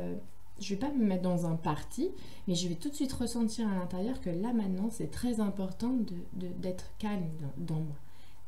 je 0.61 0.75
vais 0.75 0.79
pas 0.79 0.91
me 0.91 1.03
mettre 1.03 1.23
dans 1.23 1.45
un 1.45 1.55
parti, 1.55 2.11
mais 2.47 2.55
je 2.55 2.67
vais 2.67 2.75
tout 2.75 2.89
de 2.89 2.93
suite 2.93 3.11
ressentir 3.13 3.67
à 3.67 3.75
l'intérieur 3.75 4.21
que 4.21 4.29
là 4.29 4.53
maintenant 4.53 4.89
c'est 4.91 5.09
très 5.09 5.39
important 5.39 5.97
d'être 6.33 6.91
calme 6.99 7.29
dans, 7.57 7.79
moi. 7.79 7.95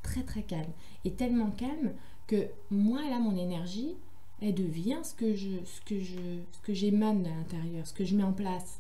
Très 0.03 0.23
très 0.23 0.43
calme. 0.43 0.71
Et 1.05 1.13
tellement 1.13 1.51
calme 1.51 1.93
que 2.27 2.47
moi 2.69 3.01
là 3.09 3.19
mon 3.19 3.35
énergie, 3.35 3.95
elle 4.41 4.53
devient 4.53 4.99
ce 5.03 5.15
que 5.15 6.73
j'émane 6.73 7.25
à 7.25 7.29
l'intérieur, 7.29 7.87
ce 7.87 7.93
que 7.93 8.05
je 8.05 8.15
mets 8.15 8.23
en 8.23 8.33
place. 8.33 8.79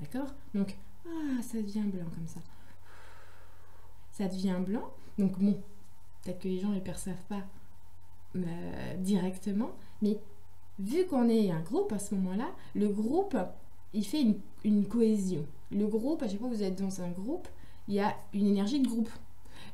D'accord? 0.00 0.34
Donc 0.54 0.76
ah 1.06 1.42
ça 1.42 1.58
devient 1.58 1.84
blanc 1.86 2.06
comme 2.14 2.26
ça. 2.26 2.40
Ça 4.12 4.28
devient 4.28 4.60
blanc. 4.60 4.90
Donc 5.18 5.38
bon, 5.38 5.58
peut-être 6.22 6.40
que 6.40 6.48
les 6.48 6.60
gens 6.60 6.68
ne 6.68 6.76
le 6.76 6.82
perçoivent 6.82 7.24
pas 7.28 7.42
euh, 8.36 8.96
directement, 8.96 9.70
mais 10.02 10.18
vu 10.78 11.06
qu'on 11.06 11.28
est 11.28 11.50
un 11.50 11.60
groupe 11.60 11.92
à 11.92 11.98
ce 11.98 12.14
moment-là, 12.16 12.50
le 12.74 12.88
groupe, 12.88 13.36
il 13.92 14.04
fait 14.04 14.24
une, 14.64 14.86
cohésion. 14.86 15.46
Le 15.70 15.86
groupe, 15.86 16.22
à 16.22 16.28
chaque 16.28 16.38
fois 16.38 16.48
que 16.48 16.54
vous 16.54 16.62
êtes 16.62 16.80
dans 16.80 17.00
un 17.00 17.10
groupe, 17.10 17.48
il 17.86 17.94
y 17.94 18.00
a 18.00 18.16
une 18.32 18.46
énergie 18.46 18.80
de 18.80 18.88
groupe. 18.88 19.10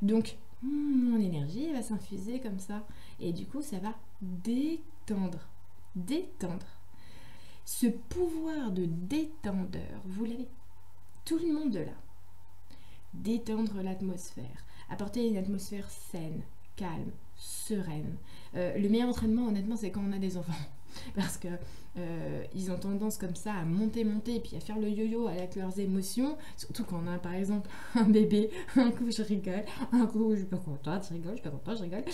Donc, 0.03 0.37
hmm, 0.63 1.11
mon 1.11 1.21
énergie 1.21 1.73
va 1.73 1.83
s'infuser 1.83 2.41
comme 2.41 2.59
ça. 2.59 2.85
Et 3.19 3.33
du 3.33 3.47
coup, 3.47 3.63
ça 3.63 3.79
va 3.79 3.95
détendre. 4.21 5.49
Détendre. 5.95 6.67
Ce 7.65 7.87
pouvoir 7.87 8.73
de 8.73 8.85
détendeur, 8.87 10.03
vous 10.05 10.25
l'avez. 10.25 10.49
Tout 11.25 11.39
le 11.39 11.53
monde 11.53 11.77
là. 11.77 11.93
Détendre 13.15 13.83
l'atmosphère. 13.83 14.67
Apporter 14.89 15.29
une 15.29 15.37
atmosphère 15.37 15.89
saine, 15.89 16.43
calme, 16.77 17.13
sereine. 17.41 18.17
Euh, 18.55 18.77
le 18.79 18.89
meilleur 18.89 19.09
entraînement, 19.09 19.47
honnêtement, 19.47 19.77
c'est 19.77 19.91
quand 19.91 20.03
on 20.07 20.13
a 20.13 20.19
des 20.19 20.37
enfants. 20.37 20.53
parce 21.15 21.37
que 21.37 21.49
euh, 21.99 22.45
ils 22.55 22.71
ont 22.71 22.79
tendance 22.79 23.17
comme 23.17 23.35
ça 23.35 23.55
à 23.55 23.65
monter, 23.65 24.05
monter, 24.05 24.37
et 24.37 24.41
puis 24.41 24.57
à 24.57 24.61
faire 24.61 24.79
le 24.79 24.89
yo-yo 24.89 25.29
avec 25.29 25.57
leurs 25.57 25.79
émotions, 25.79 26.37
surtout 26.57 26.85
quand 26.85 27.01
on 27.05 27.07
a 27.09 27.19
par 27.19 27.35
exemple 27.35 27.71
un 27.95 28.05
bébé, 28.09 28.51
un 28.77 28.91
coup 28.91 29.11
je 29.11 29.23
rigole, 29.23 29.65
un 29.93 30.07
coup 30.07 30.33
je 30.33 30.39
suis 30.39 30.47
pas 30.47 30.57
contente, 30.57 31.07
je 31.09 31.15
rigole, 31.15 31.33
je 31.33 31.41
suis 31.41 31.45
pas 31.45 31.51
contente, 31.51 31.79
je 31.79 31.83
rigole, 31.83 32.05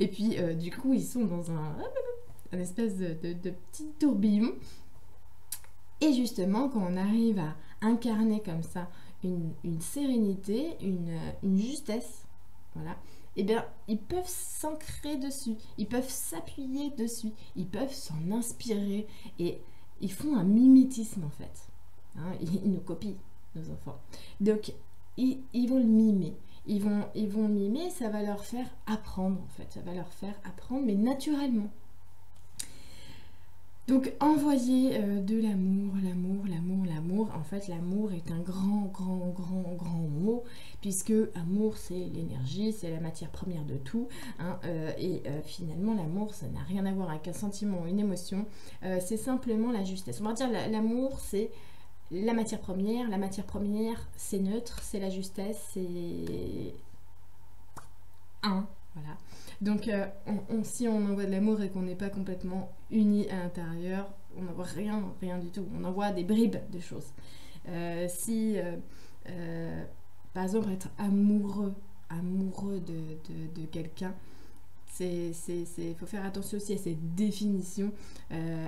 et 0.00 0.08
puis 0.08 0.38
euh, 0.38 0.54
du 0.54 0.70
coup 0.70 0.94
ils 0.94 1.04
sont 1.04 1.24
dans 1.24 1.50
un, 1.50 1.76
un 2.52 2.58
espèce 2.58 2.96
de, 2.96 3.14
petit 3.14 3.92
tourbillon, 3.98 4.52
et 6.00 6.12
justement 6.12 6.68
quand 6.68 6.80
on 6.80 6.96
arrive 6.96 7.38
à 7.38 7.54
incarner 7.80 8.40
comme 8.42 8.62
ça 8.62 8.88
une, 9.24 9.80
sérénité, 9.80 10.76
une 10.80 11.58
justesse, 11.58 12.24
voilà, 12.74 12.96
eh 13.38 13.44
bien, 13.44 13.64
ils 13.86 14.00
peuvent 14.00 14.26
s'ancrer 14.26 15.16
dessus, 15.16 15.54
ils 15.78 15.86
peuvent 15.86 16.10
s'appuyer 16.10 16.90
dessus, 16.90 17.30
ils 17.54 17.68
peuvent 17.68 17.92
s'en 17.92 18.32
inspirer 18.32 19.06
et 19.38 19.60
ils 20.00 20.12
font 20.12 20.36
un 20.36 20.42
mimétisme 20.42 21.22
en 21.24 21.30
fait. 21.30 21.68
Hein, 22.16 22.32
ils, 22.40 22.68
nous 22.68 22.80
copient, 22.80 23.14
nos 23.54 23.70
enfants. 23.70 24.00
Donc, 24.40 24.72
ils, 25.16 25.68
vont 25.68 25.78
le 25.78 25.84
mimer. 25.84 26.36
Ils 26.66 26.82
vont, 26.82 27.04
ils 27.14 27.28
vont 27.28 27.48
mimer, 27.48 27.90
ça 27.90 28.08
va 28.08 28.22
leur 28.24 28.44
faire 28.44 28.66
apprendre 28.86 29.40
en 29.40 29.48
fait. 29.56 29.72
Ça 29.72 29.82
va 29.82 29.94
leur 29.94 30.12
faire 30.12 30.34
apprendre, 30.44 30.84
mais 30.84 30.96
naturellement. 30.96 31.70
Donc 33.88 34.12
envoyer 34.20 34.98
euh, 34.98 35.22
de 35.22 35.40
l'amour, 35.40 35.94
l'amour, 36.04 36.44
l'amour, 36.46 36.84
l'amour. 36.84 37.28
En 37.34 37.42
fait, 37.42 37.68
l'amour 37.68 38.12
est 38.12 38.30
un 38.30 38.38
grand, 38.40 38.82
grand, 38.92 39.32
grand, 39.34 39.62
grand 39.76 40.06
mot, 40.20 40.44
puisque 40.82 41.14
amour, 41.34 41.78
c'est 41.78 41.94
l'énergie, 41.94 42.74
c'est 42.74 42.90
la 42.90 43.00
matière 43.00 43.30
première 43.30 43.64
de 43.64 43.78
tout. 43.78 44.06
Hein, 44.40 44.58
euh, 44.66 44.92
et 44.98 45.22
euh, 45.26 45.40
finalement, 45.42 45.94
l'amour, 45.94 46.34
ça 46.34 46.46
n'a 46.48 46.60
rien 46.68 46.84
à 46.84 46.92
voir 46.92 47.08
avec 47.08 47.28
un 47.28 47.32
sentiment, 47.32 47.86
une 47.86 47.98
émotion. 47.98 48.44
c'est 48.82 49.16
simplement 49.16 49.72
la 49.72 49.84
justesse. 49.84 50.20
On 50.20 50.24
va 50.24 50.34
dire 50.34 50.50
l'amour, 50.50 51.18
c'est 51.18 51.50
la 52.10 52.34
matière 52.34 52.60
première. 52.60 53.08
La 53.08 53.16
matière 53.16 53.46
première, 53.46 54.06
c'est 54.18 54.38
neutre, 54.38 54.80
c'est 54.82 55.00
la 55.00 55.08
justesse, 55.08 55.70
c'est 55.72 56.74
un. 58.42 58.66
Donc, 59.60 59.88
euh, 59.88 60.06
si 60.62 60.86
on 60.86 61.04
envoie 61.06 61.24
de 61.24 61.30
l'amour 61.30 61.60
et 61.62 61.70
qu'on 61.70 61.82
n'est 61.82 61.96
pas 61.96 62.10
complètement 62.10 62.70
uni 62.90 63.28
à 63.28 63.38
l'intérieur, 63.38 64.08
on 64.36 64.42
n'envoie 64.42 64.66
rien, 64.66 65.02
rien 65.20 65.38
du 65.38 65.48
tout. 65.48 65.66
On 65.76 65.84
envoie 65.84 66.12
des 66.12 66.24
bribes 66.24 66.56
de 66.70 66.78
choses. 66.78 67.12
Euh, 67.68 68.06
si, 68.08 68.56
euh, 68.56 69.84
par 70.32 70.44
exemple, 70.44 70.70
être 70.70 70.88
amoureux, 70.98 71.74
amoureux 72.08 72.80
de, 72.80 73.64
quelqu'un, 73.66 74.14
il 75.00 75.94
faut 75.96 76.06
faire 76.06 76.24
attention 76.24 76.56
aussi 76.56 76.74
à 76.74 76.78
cette 76.78 77.14
définition. 77.14 77.92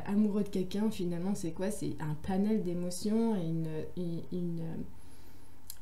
amoureux 0.07 0.43
de 0.43 0.49
quelqu'un, 0.49 0.91
finalement, 0.91 1.35
c'est 1.35 1.53
quoi? 1.53 1.71
C'est 1.71 1.97
un 2.01 2.15
panel 2.27 2.63
d'émotions 2.63 3.37
et 3.37 3.47
une, 4.37 4.63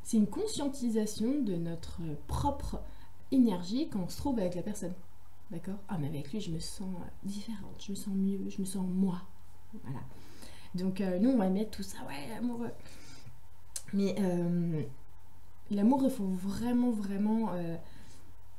c'est 0.02 0.16
une 0.18 0.26
conscientisation 0.26 1.42
de 1.42 1.56
notre 1.56 2.00
propre 2.28 2.80
énergie 3.30 3.88
quand 3.88 4.00
on 4.00 4.08
se 4.08 4.16
trouve 4.16 4.38
avec 4.38 4.54
la 4.54 4.62
personne. 4.62 4.94
D'accord? 5.50 5.78
Ah, 5.88 5.96
mais 5.98 6.08
avec 6.08 6.30
lui, 6.32 6.40
je 6.40 6.50
me 6.50 6.58
sens 6.58 6.94
euh, 6.94 7.08
différente, 7.24 7.82
je 7.82 7.92
me 7.92 7.96
sens 7.96 8.14
mieux, 8.14 8.50
je 8.50 8.60
me 8.60 8.66
sens 8.66 8.86
moi. 8.86 9.22
Voilà. 9.82 10.00
Donc, 10.74 11.00
euh, 11.00 11.18
nous, 11.18 11.30
on 11.30 11.38
va 11.38 11.48
mettre 11.48 11.70
tout 11.70 11.82
ça, 11.82 11.98
ouais, 12.06 12.36
amoureux. 12.36 12.70
Mais 13.94 14.14
euh, 14.18 14.82
l'amour, 15.70 16.02
il 16.04 16.10
faut 16.10 16.26
vraiment, 16.26 16.90
vraiment 16.90 17.52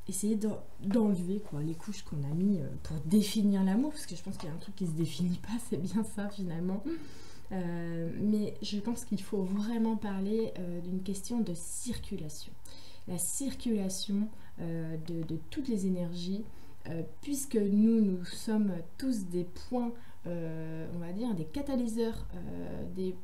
essayer 0.08 0.40
d'enlever 0.82 1.40
quoi 1.40 1.62
les 1.62 1.76
couches 1.76 2.02
qu'on 2.02 2.24
a 2.24 2.34
mis 2.34 2.60
pour 2.82 2.98
définir 3.06 3.64
l'amour, 3.64 3.92
parce 3.92 4.08
que 4.08 4.16
je 4.16 4.24
pense 4.24 4.38
qu'il 4.38 4.50
y 4.50 4.52
a 4.52 4.56
un 4.56 4.60
truc 4.60 4.76
qui 4.76 4.88
se 4.88 4.94
définit 4.94 5.38
pas, 5.38 5.54
c'est 5.70 5.78
bien 5.78 6.04
ça 6.04 6.30
finalement. 6.30 6.84
mais 7.52 8.56
je 8.64 8.80
pense 8.80 9.06
qu'il 9.06 9.22
faut 9.22 9.44
vraiment 9.44 9.98
parler 9.98 10.52
d'une 10.84 11.04
question 11.04 11.42
de 11.42 11.54
circulation. 11.54 12.52
La 13.08 13.20
circulation 13.20 14.30
de, 14.60 15.24
de, 15.24 15.40
toutes 15.50 15.68
les 15.68 15.88
énergies, 15.88 16.44
puisque 17.22 17.56
nous, 17.56 18.02
nous 18.02 18.26
sommes 18.26 18.74
tous 18.98 19.26
des 19.26 19.46
points 19.70 19.94
euh, 20.28 20.86
on 20.96 21.00
va 21.00 21.14
dire, 21.14 21.34
des 21.34 21.46
catalyseurs, 21.46 22.28
euh, 22.36 22.84
des 22.96 23.16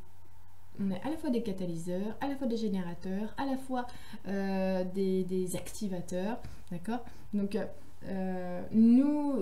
on 0.77 0.91
est 0.91 1.01
à 1.03 1.09
la 1.09 1.15
fois 1.15 1.29
des 1.29 1.41
catalyseurs, 1.41 2.17
à 2.19 2.27
la 2.27 2.35
fois 2.35 2.47
des 2.47 2.57
générateurs, 2.57 3.33
à 3.37 3.45
la 3.45 3.55
fois 3.55 3.87
euh, 4.27 4.83
des, 4.93 5.55
activateurs, 5.55 6.37
d'accord? 6.71 7.03
Donc 7.33 7.57
nous 8.71 9.41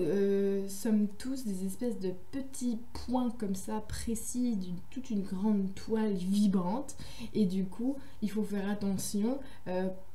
sommes 0.68 1.08
tous 1.18 1.44
des 1.44 1.66
espèces 1.66 1.98
de 1.98 2.12
petits 2.32 2.78
points 2.92 3.30
comme 3.30 3.54
ça 3.54 3.80
précis 3.80 4.56
d'une 4.56 4.78
toute 4.90 5.10
une 5.10 5.22
grande 5.22 5.74
toile 5.74 6.14
vibrante 6.14 6.96
et 7.34 7.44
du 7.44 7.66
coup 7.66 7.96
il 8.22 8.30
faut 8.30 8.42
faire 8.42 8.70
attention. 8.70 9.38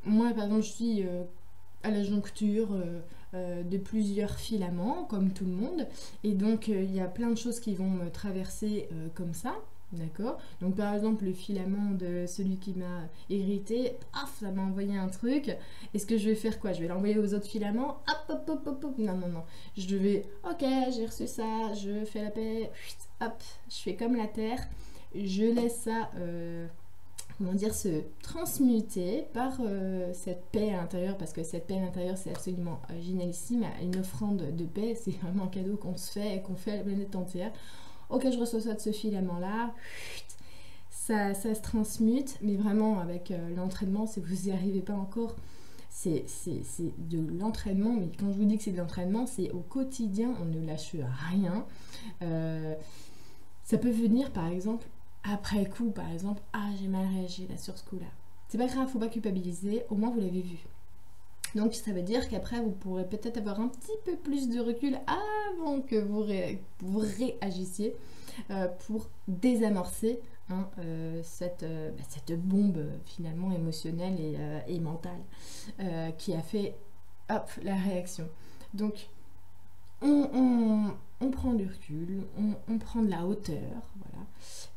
moi 0.03 0.31
par 0.33 0.45
exemple 0.45 0.63
je 0.63 0.71
suis 0.71 1.05
à 1.83 1.91
la 1.91 2.03
joncture 2.03 2.69
euh, 3.35 3.61
de 3.61 3.77
plusieurs 3.77 4.39
filaments, 4.39 5.03
comme 5.03 5.31
tout 5.31 5.45
le 5.45 5.51
monde. 5.51 5.85
Et 6.23 6.31
donc, 6.31 6.67
euh, 6.67 6.81
il 6.81 6.95
y 6.95 6.99
a 6.99 7.05
plein 7.05 7.29
de 7.29 7.37
choses 7.37 7.59
qui 7.59 7.75
vont 7.75 7.89
me 7.89 8.09
traverser 8.09 8.89
euh, 8.91 9.07
comme 9.13 9.35
ça. 9.35 9.53
D'accord? 9.91 10.39
Donc, 10.61 10.77
par 10.77 10.95
exemple, 10.95 11.25
le 11.25 11.33
filament 11.33 11.91
de 11.91 12.25
celui 12.25 12.57
qui 12.57 12.73
m'a 12.73 13.07
irrité, 13.29 13.97
paf, 14.11 14.35
ça 14.39 14.49
m'a 14.49 14.63
envoyé 14.63 14.97
un 14.97 15.09
truc. 15.09 15.55
Est-ce 15.93 16.07
que 16.07 16.17
je 16.17 16.29
vais 16.29 16.35
faire 16.35 16.59
quoi? 16.59 16.73
Je 16.73 16.81
vais 16.81 16.87
l'envoyer 16.87 17.19
aux 17.19 17.35
autres 17.35 17.45
filaments 17.45 18.01
Hop, 18.09 18.29
hop, 18.29 18.49
hop, 18.49 18.67
hop, 18.67 18.83
hop. 18.83 18.97
Non, 18.97 19.15
non, 19.17 19.27
non. 19.27 19.43
Je 19.77 19.95
vais, 19.95 20.23
ok, 20.43 20.65
j'ai 20.95 21.05
reçu 21.05 21.27
ça, 21.27 21.71
je 21.75 22.05
fais 22.05 22.23
la 22.23 22.31
paix, 22.31 22.71
hop, 23.21 23.43
je 23.69 23.77
fais 23.77 23.95
comme 23.95 24.15
la 24.15 24.27
terre. 24.27 24.67
Je 25.13 25.43
laisse 25.43 25.81
ça 25.81 26.09
comment 27.39 27.53
dire, 27.53 27.73
se 27.73 28.03
transmuter 28.21 29.25
par 29.33 29.57
euh, 29.61 30.11
cette 30.13 30.43
paix 30.51 30.73
à 30.73 30.77
l'intérieur, 30.77 31.17
parce 31.17 31.31
que 31.31 31.41
cette 31.41 31.67
paix 31.67 31.77
à 31.77 31.81
l'intérieur, 31.81 32.17
c'est 32.17 32.31
absolument 32.31 32.81
euh, 32.91 33.01
génialissime. 33.01 33.65
Une 33.81 33.95
offrande 33.97 34.55
de 34.55 34.65
paix, 34.65 34.93
c'est 35.01 35.11
vraiment 35.21 35.45
un 35.45 35.47
cadeau 35.47 35.77
qu'on 35.77 35.95
se 35.95 36.11
fait 36.11 36.35
et 36.35 36.41
qu'on 36.41 36.55
fait 36.55 36.73
à 36.73 36.77
la 36.77 36.83
planète 36.83 37.15
entière. 37.15 37.51
Ok, 38.09 38.27
je 38.29 38.37
reçois 38.37 38.59
ça 38.59 38.73
de 38.73 38.79
ce 38.79 38.91
filament-là. 38.91 39.73
Ça, 40.91 41.33
ça, 41.33 41.55
se 41.55 41.61
transmute, 41.61 42.37
mais 42.41 42.55
vraiment 42.55 42.99
avec 42.99 43.31
euh, 43.31 43.55
l'entraînement, 43.55 44.05
si 44.05 44.19
vous 44.19 44.47
n'y 44.47 44.51
arrivez 44.51 44.81
pas 44.81 44.93
encore, 44.93 45.35
c'est 45.89 46.25
de 46.97 47.39
l'entraînement. 47.39 47.93
Mais 47.93 48.09
quand 48.19 48.31
je 48.31 48.37
vous 48.37 48.45
dis 48.45 48.57
que 48.57 48.63
c'est 48.63 48.71
de 48.71 48.77
l'entraînement, 48.77 49.25
c'est 49.25 49.49
au 49.51 49.59
quotidien, 49.59 50.33
on 50.41 50.45
ne 50.45 50.65
lâche 50.65 50.95
rien. 51.29 51.65
ça 53.63 53.77
peut 53.77 53.89
venir, 53.89 54.31
par 54.31 54.47
exemple, 54.47 54.85
après 55.23 55.65
coup, 55.65 55.91
par 55.91 56.09
exemple, 56.11 56.41
ah 56.53 56.69
j'ai 56.79 56.87
mal 56.87 57.07
réagi 57.07 57.47
là 57.47 57.57
sur 57.57 57.77
ce 57.77 57.83
coup-là. 57.83 58.07
C'est 58.47 58.57
pas 58.57 58.67
grave, 58.67 58.87
faut 58.89 58.99
pas 58.99 59.09
culpabiliser, 59.09 59.83
au 59.89 59.95
moins 59.95 60.09
vous 60.09 60.19
l'avez 60.19 60.41
vu. 60.41 60.57
Donc 61.55 61.73
ça 61.73 61.91
veut 61.91 62.01
dire 62.01 62.29
qu'après 62.29 62.59
vous 62.59 62.71
pourrez 62.71 63.05
peut-être 63.05 63.37
avoir 63.37 63.59
un 63.59 63.67
petit 63.67 63.97
peu 64.05 64.15
plus 64.15 64.49
de 64.49 64.59
recul 64.59 64.99
avant 65.07 65.81
que 65.81 65.95
vous, 65.95 66.99
réagissiez 66.99 67.95
euh, 68.51 68.67
pour 68.87 69.09
désamorcer 69.27 70.19
hein, 70.49 70.69
euh, 70.79 71.21
cette, 71.23 71.63
euh, 71.63 71.91
bah, 71.91 72.03
cette, 72.07 72.39
bombe 72.39 72.85
finalement 73.05 73.51
émotionnelle 73.51 74.17
et, 74.67 74.79
mentale 74.79 75.21
qui 76.17 76.33
a 76.33 76.41
fait 76.41 76.75
hop 77.29 77.49
la 77.63 77.75
réaction. 77.75 78.27
Donc 78.73 79.09
on, 80.01 81.31
prend 81.31 81.53
du 81.53 81.67
recul, 81.67 82.23
on, 82.67 82.77
prend 82.77 83.01
de 83.01 83.09
la 83.09 83.25
hauteur, 83.25 83.81
voilà 83.95 84.25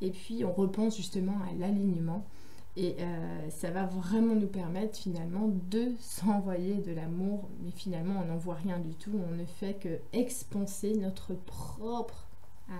et 0.02 0.10
puis 0.10 0.44
on 0.44 0.52
repense 0.52 0.96
justement 0.96 1.38
à 1.48 1.54
l'alignement. 1.54 2.26
Et 2.74 2.96
euh, 3.00 3.50
ça 3.50 3.70
va 3.70 3.84
vraiment 3.84 4.34
nous 4.34 4.46
permettre 4.46 4.98
finalement 4.98 5.48
de 5.70 5.92
s'envoyer 6.00 6.76
de 6.76 6.92
l'amour, 6.92 7.48
mais 7.62 7.70
finalement 7.70 8.22
on 8.22 8.24
n'en 8.24 8.38
voit 8.38 8.54
rien 8.54 8.78
du 8.78 8.94
tout, 8.94 9.12
on 9.28 9.34
ne 9.34 9.44
fait 9.44 9.74
que 9.74 10.00
expanser 10.12 10.96
notre 10.96 11.34
propre 11.34 12.26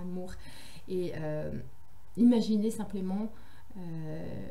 amour. 0.00 0.33
Et 0.88 1.12
euh, 1.16 1.52
imaginez 2.16 2.70
simplement, 2.70 3.31
euh, 3.76 4.48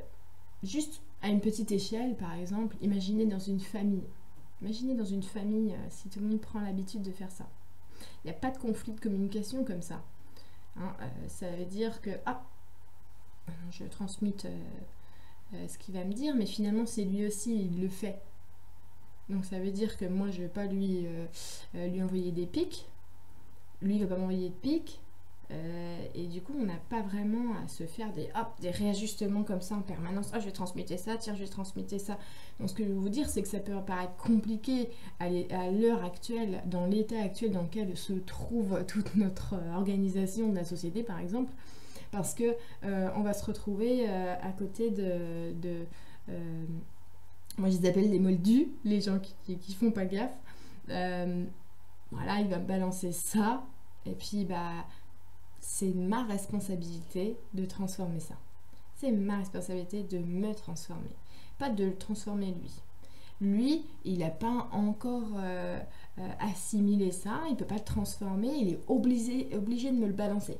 juste 0.61 1.01
à 1.23 1.29
une 1.29 1.41
petite 1.41 1.71
échelle 1.71 2.15
par 2.15 2.35
exemple, 2.35 2.77
imaginez 2.81 3.25
dans 3.25 3.39
une 3.39 3.59
famille. 3.59 4.07
Imaginez 4.61 4.93
dans 4.93 5.05
une 5.05 5.23
famille 5.23 5.75
si 5.89 6.07
tout 6.09 6.19
le 6.19 6.27
monde 6.27 6.39
prend 6.39 6.61
l'habitude 6.61 7.01
de 7.01 7.11
faire 7.11 7.31
ça. 7.31 7.49
Il 8.23 8.27
n'y 8.27 8.31
a 8.31 8.39
pas 8.39 8.51
de 8.51 8.57
conflit 8.57 8.93
de 8.93 8.99
communication 8.99 9.63
comme 9.63 9.81
ça. 9.81 10.03
Hein, 10.77 10.95
ça 11.27 11.49
veut 11.51 11.65
dire 11.65 12.01
que, 12.01 12.11
ah, 12.25 12.43
je 13.71 13.85
transmute 13.85 14.45
euh, 14.45 14.59
euh, 15.53 15.67
ce 15.67 15.77
qu'il 15.77 15.93
va 15.93 16.03
me 16.03 16.13
dire, 16.13 16.35
mais 16.35 16.45
finalement 16.45 16.85
c'est 16.85 17.03
lui 17.03 17.25
aussi, 17.25 17.65
il 17.65 17.81
le 17.81 17.89
fait. 17.89 18.21
Donc 19.29 19.45
ça 19.45 19.59
veut 19.59 19.71
dire 19.71 19.97
que 19.97 20.05
moi 20.05 20.29
je 20.29 20.41
vais 20.41 20.49
pas 20.49 20.65
lui, 20.65 21.05
euh, 21.05 21.87
lui 21.87 22.01
envoyer 22.01 22.31
des 22.31 22.45
pics, 22.45 22.87
lui 23.81 23.95
il 23.95 24.01
va 24.01 24.07
pas 24.07 24.17
m'envoyer 24.17 24.49
de 24.49 24.55
pics, 24.55 24.99
et 26.15 26.27
du 26.27 26.41
coup 26.41 26.53
on 26.57 26.65
n'a 26.65 26.79
pas 26.89 27.01
vraiment 27.01 27.55
à 27.63 27.67
se 27.67 27.83
faire 27.83 28.11
des, 28.13 28.29
hop, 28.35 28.47
des 28.61 28.71
réajustements 28.71 29.43
comme 29.43 29.61
ça 29.61 29.75
en 29.75 29.81
permanence. 29.81 30.29
Ah 30.33 30.39
je 30.39 30.45
vais 30.45 30.51
transmettre 30.51 30.97
ça, 30.97 31.17
tiens 31.17 31.35
je 31.35 31.43
vais 31.43 31.49
transmettre 31.49 31.99
ça. 31.99 32.17
Donc 32.59 32.69
ce 32.69 32.73
que 32.73 32.83
je 32.83 32.89
veux 32.89 32.95
vous 32.95 33.09
dire 33.09 33.29
c'est 33.29 33.41
que 33.41 33.47
ça 33.47 33.59
peut 33.59 33.73
paraître 33.85 34.15
compliqué 34.17 34.89
à 35.19 35.29
l'heure 35.71 36.03
actuelle, 36.03 36.63
dans 36.65 36.85
l'état 36.85 37.21
actuel 37.21 37.51
dans 37.51 37.63
lequel 37.63 37.97
se 37.97 38.13
trouve 38.13 38.85
toute 38.87 39.15
notre 39.15 39.55
organisation 39.75 40.49
de 40.49 40.55
la 40.55 40.63
société 40.63 41.03
par 41.03 41.19
exemple 41.19 41.51
parce 42.11 42.33
que 42.33 42.55
euh, 42.83 43.09
on 43.15 43.21
va 43.21 43.33
se 43.33 43.45
retrouver 43.45 44.05
euh, 44.07 44.35
à 44.41 44.51
côté 44.51 44.91
de, 44.91 45.85
euh, 46.29 46.65
moi 47.57 47.69
je 47.69 47.77
les 47.77 47.89
appelle 47.89 48.09
les 48.09 48.19
moldus, 48.19 48.67
les 48.83 49.01
gens 49.01 49.19
qui, 49.19 49.57
qui, 49.57 49.73
font 49.73 49.91
pas 49.91 50.05
gaffe. 50.05 50.35
voilà, 50.87 52.39
il 52.39 52.47
va 52.47 52.59
me 52.59 52.65
balancer 52.65 53.11
ça, 53.11 53.63
et 54.05 54.11
puis 54.11 54.45
bah 54.45 54.85
c'est 55.61 55.93
ma 55.93 56.23
responsabilité 56.23 57.37
de 57.53 57.65
transformer 57.65 58.19
ça. 58.19 58.35
C'est 58.95 59.11
ma 59.11 59.37
responsabilité 59.37 60.03
de 60.03 60.17
me 60.17 60.53
transformer, 60.53 61.15
pas 61.57 61.69
de 61.69 61.85
le 61.85 61.95
transformer 61.95 62.47
lui. 62.47 62.71
Lui, 63.39 63.85
il 64.05 64.19
n'a 64.19 64.29
pas 64.29 64.67
encore 64.71 65.29
assimilé 66.39 67.11
ça, 67.11 67.41
il 67.47 67.53
ne 67.53 67.57
peut 67.57 67.65
pas 67.65 67.75
le 67.75 67.83
transformer, 67.83 68.49
il 68.49 68.69
est 68.69 68.79
obligé, 68.87 69.49
obligé 69.55 69.89
de 69.89 69.97
me 69.97 70.05
le 70.05 70.13
balancer. 70.13 70.57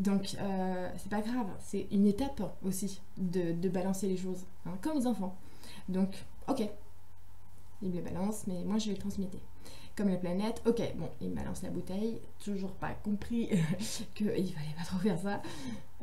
Donc, 0.00 0.34
euh, 0.40 0.90
c'est 0.96 1.10
pas 1.10 1.20
grave, 1.20 1.46
c'est 1.60 1.86
une 1.90 2.06
étape 2.06 2.42
aussi 2.64 3.00
de, 3.18 3.68
balancer 3.68 4.08
les 4.08 4.16
choses, 4.16 4.46
hein, 4.64 4.72
comme 4.80 4.98
les 4.98 5.06
enfants. 5.06 5.36
Donc, 5.90 6.24
ok, 6.48 6.66
il 7.82 7.90
me 7.90 7.96
le 7.96 8.02
balance, 8.02 8.46
mais 8.46 8.64
moi 8.64 8.78
je 8.78 8.86
vais 8.86 8.94
le 8.94 8.98
transmettre. 8.98 9.36
La 10.08 10.16
planète, 10.16 10.62
ok, 10.66 10.80
bon, 10.96 11.08
il 11.20 11.30
me 11.30 11.34
balance 11.34 11.62
la 11.62 11.68
bouteille, 11.68 12.20
toujours 12.42 12.72
pas 12.72 12.94
compris 13.04 13.48
qu'il 14.14 14.26
fallait 14.26 14.74
pas 14.76 14.84
trop 14.84 14.98
faire 14.98 15.18
ça. 15.18 15.42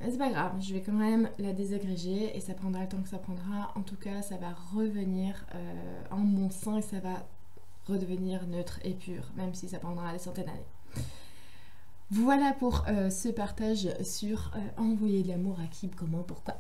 C'est 0.01 0.17
pas 0.17 0.29
grave, 0.29 0.53
je 0.61 0.73
vais 0.73 0.81
quand 0.81 0.93
même 0.93 1.29
la 1.39 1.53
désagréger 1.53 2.35
et 2.37 2.39
ça 2.39 2.53
prendra 2.53 2.81
le 2.81 2.87
temps 2.87 3.01
que 3.01 3.09
ça 3.09 3.17
prendra. 3.17 3.71
En 3.75 3.81
tout 3.81 3.95
cas, 3.95 4.21
ça 4.21 4.37
va 4.37 4.53
revenir 4.75 5.45
euh, 5.55 6.01
en 6.11 6.17
mon 6.17 6.51
sein 6.51 6.77
et 6.77 6.81
ça 6.83 6.99
va 6.99 7.25
redevenir 7.87 8.45
neutre 8.47 8.79
et 8.83 8.93
pur, 8.93 9.31
même 9.35 9.55
si 9.55 9.67
ça 9.67 9.79
prendra 9.79 10.13
des 10.13 10.19
centaines 10.19 10.45
d'années. 10.45 11.05
Voilà 12.11 12.53
pour 12.53 12.85
euh, 12.87 13.09
ce 13.09 13.27
partage 13.29 13.89
sur 14.01 14.51
euh, 14.55 14.81
envoyer 14.81 15.23
de 15.23 15.27
l'amour 15.27 15.59
à 15.59 15.67
qui, 15.67 15.89
comment, 15.89 16.23
pourquoi. 16.23 16.55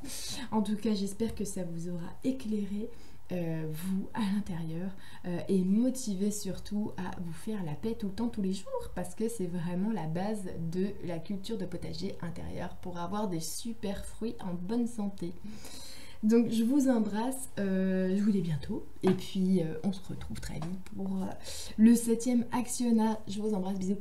En 0.51 0.61
tout 0.61 0.75
cas, 0.75 0.93
j'espère 0.93 1.35
que 1.35 1.45
ça 1.45 1.61
vous 1.63 1.89
aura 1.89 2.09
éclairé, 2.23 2.89
euh, 3.31 3.65
vous, 3.69 4.09
à 4.13 4.21
l'intérieur, 4.33 4.91
et 5.49 5.63
motivé 5.63 6.31
surtout 6.31 6.91
à 6.97 7.11
vous 7.19 7.33
faire 7.33 7.63
la 7.63 7.73
paix 7.73 7.95
tout 7.99 8.07
le 8.07 8.13
temps, 8.13 8.29
tous 8.29 8.41
les 8.41 8.53
jours, 8.53 8.91
parce 8.95 9.13
que 9.15 9.27
c'est 9.27 9.47
vraiment 9.47 9.91
la 9.91 10.07
base 10.07 10.43
de 10.71 10.87
la 11.05 11.19
culture 11.19 11.57
de 11.57 11.65
potager 11.65 12.15
intérieur 12.21 12.75
pour 12.77 12.97
avoir 12.97 13.27
des 13.27 13.41
super 13.41 14.05
fruits 14.05 14.35
en 14.39 14.53
bonne 14.53 14.87
santé. 14.87 15.33
Donc 16.23 16.49
je 16.49 16.63
vous 16.63 16.87
embrasse, 16.89 17.49
je 17.57 18.21
vous 18.21 18.31
dis 18.31 18.41
bientôt 18.41 18.85
et 19.03 19.11
puis 19.11 19.61
on 19.83 19.91
se 19.91 20.01
retrouve 20.07 20.39
très 20.39 20.55
vite 20.55 20.89
pour 20.95 21.09
le 21.77 21.95
septième 21.95 22.45
actionnat. 22.51 23.19
Je 23.27 23.41
vous 23.41 23.53
embrasse, 23.53 23.77
bisous. 23.77 23.97